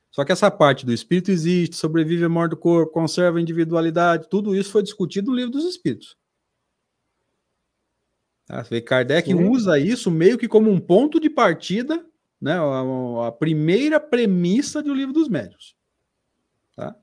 [0.10, 4.30] só que essa parte do espírito existe, sobrevive à morte do corpo, conserva a individualidade,
[4.30, 6.18] tudo isso foi discutido no livro dos espíritos.
[8.52, 8.82] Tá?
[8.82, 9.48] Kardec Sim.
[9.48, 12.06] usa isso meio que como um ponto de partida,
[12.42, 12.54] né?
[12.54, 15.74] a, a primeira premissa do livro dos médios.
[16.76, 16.94] Tá?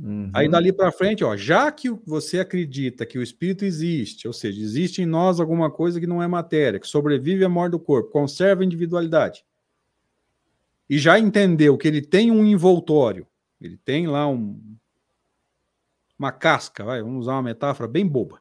[0.00, 0.30] Uhum.
[0.32, 4.58] Aí dali para frente, ó, já que você acredita que o espírito existe, ou seja,
[4.58, 8.10] existe em nós alguma coisa que não é matéria, que sobrevive à morte do corpo,
[8.10, 9.44] conserva a individualidade
[10.88, 13.26] e já entendeu que ele tem um envoltório,
[13.60, 14.58] ele tem lá um,
[16.18, 18.40] uma casca, vai, vamos usar uma metáfora bem boba.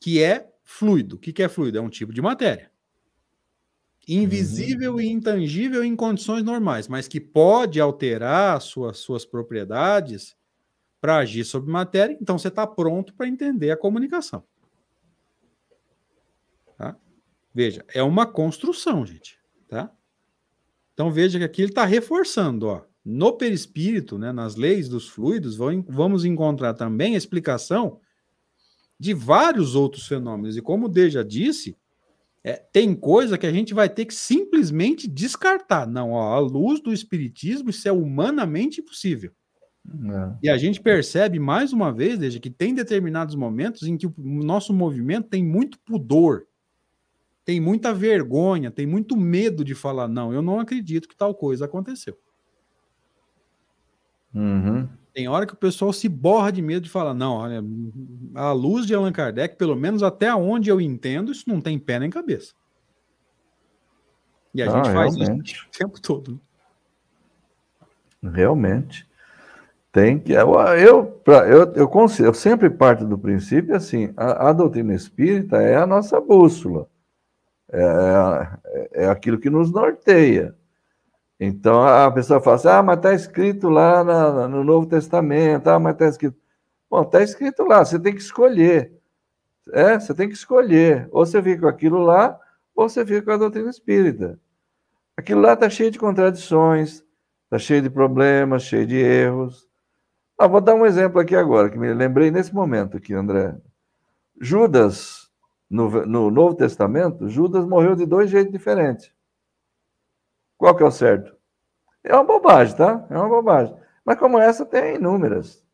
[0.00, 1.16] Que é fluido.
[1.16, 1.78] O que, que é fluido?
[1.78, 2.70] É um tipo de matéria.
[4.08, 5.00] Invisível uhum.
[5.00, 10.36] e intangível em condições normais, mas que pode alterar suas, suas propriedades
[11.00, 12.16] para agir sobre matéria.
[12.20, 14.44] Então você está pronto para entender a comunicação.
[16.76, 16.96] Tá?
[17.52, 19.38] Veja, é uma construção, gente.
[19.68, 19.90] Tá?
[20.94, 22.84] Então veja que aqui ele está reforçando, ó.
[23.04, 28.00] No perispírito, né, nas leis dos fluidos, vamos encontrar também a explicação
[28.98, 30.56] de vários outros fenômenos.
[30.56, 31.76] E como o D já disse,
[32.42, 35.86] é, tem coisa que a gente vai ter que simplesmente descartar.
[35.86, 39.32] Não, ó, à luz do espiritismo, isso é humanamente impossível.
[39.88, 40.36] É.
[40.44, 44.14] E a gente percebe mais uma vez, desde que tem determinados momentos em que o
[44.16, 46.46] nosso movimento tem muito pudor,
[47.44, 51.64] tem muita vergonha, tem muito medo de falar, não, eu não acredito que tal coisa
[51.64, 52.18] aconteceu.
[54.34, 54.88] Uhum.
[55.16, 57.64] Tem hora que o pessoal se borra de medo de falar, não, olha,
[58.34, 61.98] a luz de Allan Kardec, pelo menos até onde eu entendo, isso não tem pé
[61.98, 62.52] nem cabeça.
[64.52, 65.54] E a ah, gente faz realmente.
[65.54, 66.38] isso o tempo todo.
[68.20, 68.30] Né?
[68.30, 69.08] Realmente.
[69.90, 70.32] Tem que.
[70.32, 75.76] Eu, eu, eu, eu, eu sempre parto do princípio assim: a, a doutrina espírita é
[75.76, 76.90] a nossa bússola,
[77.72, 77.82] é,
[78.66, 80.54] é, é aquilo que nos norteia.
[81.38, 85.78] Então a pessoa fala assim: ah, mas está escrito lá na, no Novo Testamento, ah,
[85.78, 86.36] mas está escrito.
[86.90, 88.92] Bom, está escrito lá, você tem que escolher.
[89.72, 91.08] É, você tem que escolher.
[91.10, 92.38] Ou você fica com aquilo lá,
[92.74, 94.38] ou você fica com a doutrina espírita.
[95.16, 97.04] Aquilo lá está cheio de contradições,
[97.44, 99.66] está cheio de problemas, cheio de erros.
[100.38, 103.56] Ah, vou dar um exemplo aqui agora, que me lembrei nesse momento aqui, André.
[104.40, 105.30] Judas,
[105.68, 109.10] no, no Novo Testamento, Judas morreu de dois jeitos diferentes.
[110.58, 111.34] Qual que é o certo?
[112.02, 113.06] É uma bobagem, tá?
[113.10, 113.74] É uma bobagem.
[114.04, 115.64] Mas como essa, tem inúmeras,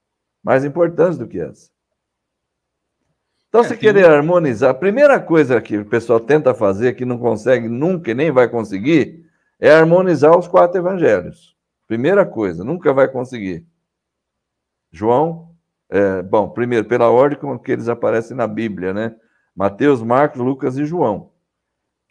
[0.43, 1.71] mais importantes do que essa.
[3.49, 7.19] Então, é, se querer harmonizar, a primeira coisa que o pessoal tenta fazer, que não
[7.19, 9.27] consegue nunca e nem vai conseguir,
[9.61, 11.55] é harmonizar os quatro evangelhos.
[11.87, 13.67] Primeira coisa, nunca vai conseguir.
[14.91, 15.55] João,
[15.91, 19.15] é, bom, primeiro, pela ordem como que eles aparecem na Bíblia, né?
[19.55, 21.32] Mateus, Marcos, Lucas e João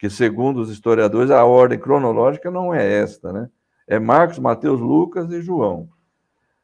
[0.02, 3.48] que segundo os historiadores a ordem cronológica não é esta, né?
[3.86, 5.88] É Marcos, Mateus, Lucas e João.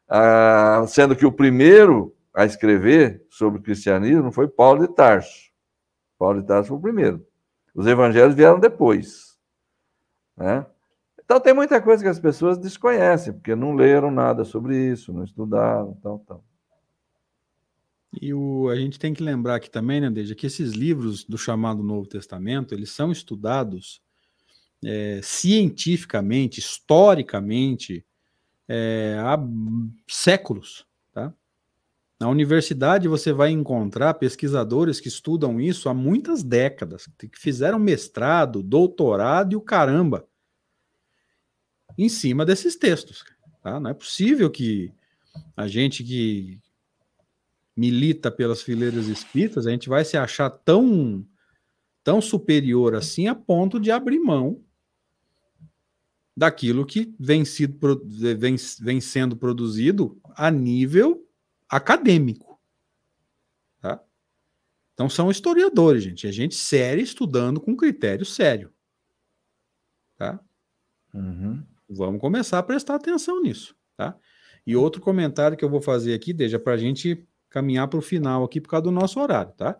[0.09, 5.53] Ah, sendo que o primeiro a escrever sobre o cristianismo foi Paulo de Tarso.
[6.17, 7.25] Paulo de Tarso foi o primeiro.
[7.73, 9.39] Os evangelhos vieram depois.
[10.35, 10.65] Né?
[11.23, 15.23] Então tem muita coisa que as pessoas desconhecem, porque não leram nada sobre isso, não
[15.23, 16.43] estudaram, tal, tal.
[18.13, 21.37] E o, a gente tem que lembrar aqui também, né, Deja, que esses livros do
[21.37, 24.01] chamado Novo Testamento, eles são estudados
[24.83, 28.05] é, cientificamente, historicamente,
[28.67, 29.37] é, há
[30.07, 30.85] séculos.
[31.13, 31.33] Tá?
[32.19, 38.63] Na universidade você vai encontrar pesquisadores que estudam isso há muitas décadas, que fizeram mestrado,
[38.63, 40.27] doutorado e o caramba
[41.97, 43.23] em cima desses textos.
[43.61, 43.79] Tá?
[43.79, 44.91] Não é possível que
[45.55, 46.59] a gente que
[47.79, 51.25] milita pelas fileiras espíritas, a gente vai se achar tão
[52.03, 54.61] tão superior assim a ponto de abrir mão
[56.35, 58.01] daquilo que vem, sido,
[58.37, 61.25] vem, vem sendo produzido a nível
[61.69, 62.59] acadêmico.
[63.79, 64.03] Tá?
[64.93, 66.27] Então são historiadores, gente.
[66.27, 68.73] É gente séria estudando com critério sério.
[70.17, 70.37] Tá?
[71.13, 71.63] Uhum.
[71.89, 73.73] Vamos começar a prestar atenção nisso.
[73.95, 74.17] Tá?
[74.65, 78.01] E outro comentário que eu vou fazer aqui, deixa para a gente caminhar para o
[78.01, 79.79] final aqui por causa do nosso horário, tá?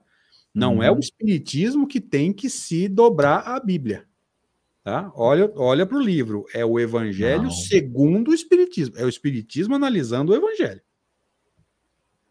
[0.53, 0.83] Não uhum.
[0.83, 4.07] é o espiritismo que tem que se dobrar à Bíblia.
[4.83, 5.11] Tá?
[5.13, 6.45] Olha, olha para o livro.
[6.53, 7.51] É o Evangelho Não.
[7.51, 8.95] segundo o Espiritismo.
[8.97, 10.81] É o Espiritismo analisando o Evangelho.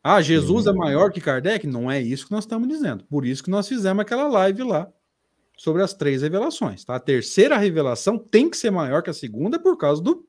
[0.02, 0.72] Ah, Jesus uhum.
[0.72, 1.66] é maior que Kardec?
[1.66, 3.04] Não é isso que nós estamos dizendo.
[3.04, 4.90] Por isso que nós fizemos aquela live lá
[5.56, 6.84] sobre as três revelações.
[6.84, 6.96] Tá?
[6.96, 10.26] A terceira revelação tem que ser maior que a segunda por causa do,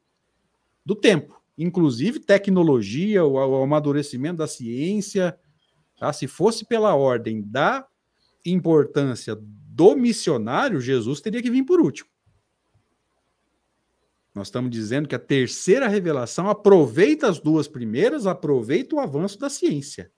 [0.85, 5.37] do tempo inclusive tecnologia, o, o amadurecimento da ciência.
[5.99, 6.13] Tá?
[6.13, 7.85] Se fosse pela ordem da
[8.45, 12.09] importância do missionário, Jesus teria que vir por último.
[14.33, 19.49] Nós estamos dizendo que a terceira revelação aproveita as duas primeiras, aproveita o avanço da
[19.49, 20.09] ciência.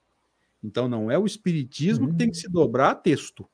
[0.63, 2.11] Então não é o espiritismo uhum.
[2.11, 3.49] que tem que se dobrar a texto.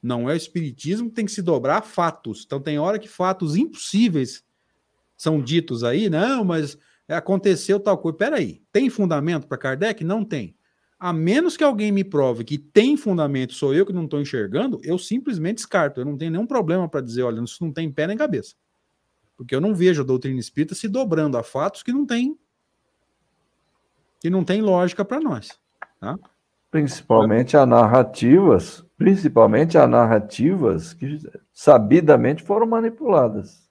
[0.00, 2.44] Não é o espiritismo que tem que se dobrar a fatos.
[2.46, 4.44] Então tem hora que fatos impossíveis
[5.16, 6.78] são ditos aí, não, mas
[7.14, 8.18] aconteceu tal coisa.
[8.18, 10.02] Peraí, tem fundamento para Kardec?
[10.04, 10.56] Não tem.
[10.98, 14.80] A menos que alguém me prove que tem fundamento, sou eu que não estou enxergando,
[14.82, 16.00] eu simplesmente descarto.
[16.00, 18.54] Eu não tenho nenhum problema para dizer, olha, isso não tem pé nem cabeça.
[19.36, 22.38] Porque eu não vejo a doutrina espírita se dobrando a fatos que não tem
[24.20, 25.58] que não tem lógica para nós.
[26.00, 26.18] Tá?
[26.70, 31.18] Principalmente a narrativas, principalmente a narrativas que
[31.52, 33.65] sabidamente foram manipuladas.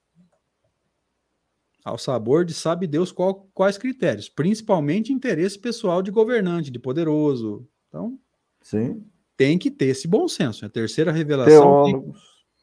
[1.85, 7.67] Ao sabor de sabe Deus qual, quais critérios, principalmente interesse pessoal de governante, de poderoso.
[7.87, 8.17] Então,
[8.59, 9.05] Sim.
[9.37, 10.65] tem que ter esse bom senso.
[10.65, 11.61] A terceira revelação.
[11.61, 12.19] Teólogos.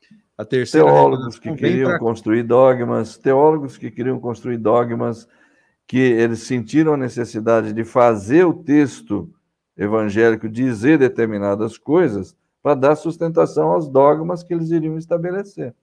[0.09, 1.99] Tem, a terceira teólogos que queriam pra...
[2.01, 5.29] construir dogmas, teólogos que queriam construir dogmas,
[5.87, 9.33] que eles sentiram a necessidade de fazer o texto
[9.77, 15.75] evangélico dizer determinadas coisas para dar sustentação aos dogmas que eles iriam estabelecer.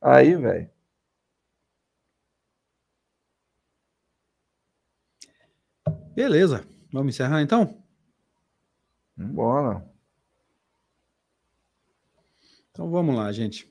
[0.00, 0.68] Aí, velho.
[6.14, 6.64] Beleza.
[6.92, 7.82] Vamos encerrar então?
[9.16, 9.84] Bora.
[12.70, 13.70] Então vamos lá, gente.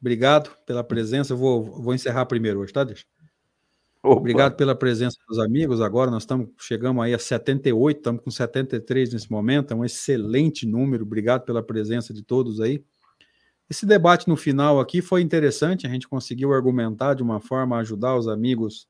[0.00, 1.32] Obrigado pela presença.
[1.32, 2.84] Eu vou, vou encerrar primeiro hoje, tá?
[2.84, 3.04] Deixa.
[4.02, 4.18] Opa.
[4.20, 5.80] Obrigado pela presença dos amigos.
[5.80, 10.66] Agora nós estamos chegamos aí a 78, estamos com 73 nesse momento, é um excelente
[10.66, 11.04] número.
[11.04, 12.84] Obrigado pela presença de todos aí.
[13.70, 18.16] Esse debate no final aqui foi interessante, a gente conseguiu argumentar de uma forma ajudar
[18.16, 18.88] os amigos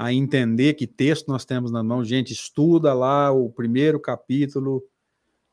[0.00, 2.02] a entender que texto nós temos na mão.
[2.02, 4.82] Gente, estuda lá o primeiro capítulo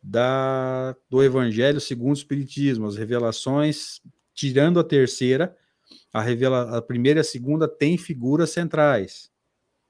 [0.02, 4.00] da, do Evangelho segundo o Espiritismo, as revelações,
[4.34, 5.54] tirando a terceira,
[6.14, 9.30] a, revela, a primeira e a segunda têm figuras centrais.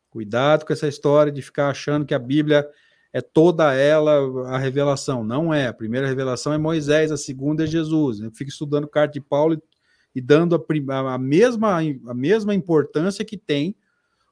[0.10, 2.68] Cuidado com essa história de ficar achando que a Bíblia
[3.14, 5.24] é toda ela a revelação.
[5.24, 5.68] Não é.
[5.68, 8.22] A primeira revelação é Moisés, a segunda é Jesus.
[8.22, 9.62] Eu fico estudando carta de Paulo e,
[10.16, 11.78] e dando a, a, mesma,
[12.08, 13.76] a mesma importância que tem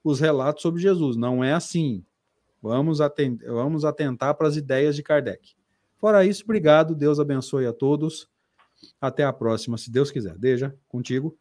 [0.06, 1.18] os relatos sobre Jesus.
[1.18, 2.06] Não é assim.
[2.62, 5.56] Vamos, atent vamos atentar para as ideias de Kardec.
[5.97, 6.93] Fora isso, obrigado.
[6.93, 8.30] Deus abençoe a todos.
[9.01, 10.38] Até a próxima, se Deus quiser.
[10.38, 11.36] Deja, contigo.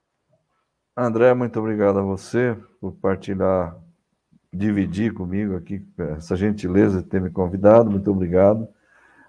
[0.97, 3.77] André, muito obrigado a você por partilhar,
[4.53, 5.85] dividir comigo aqui
[6.17, 7.91] essa gentileza de ter me convidado.
[7.91, 8.67] Muito obrigado.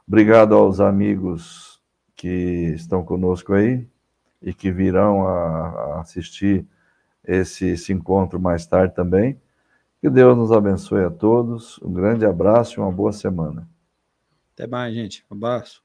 [0.07, 1.81] Obrigado aos amigos
[2.15, 3.85] que estão conosco aí
[4.41, 5.67] e que virão a,
[5.97, 6.65] a assistir
[7.27, 9.39] esse, esse encontro mais tarde também.
[10.01, 11.79] Que Deus nos abençoe a todos.
[11.81, 13.67] Um grande abraço e uma boa semana.
[14.53, 15.25] Até mais, gente.
[15.29, 15.83] Um abraço.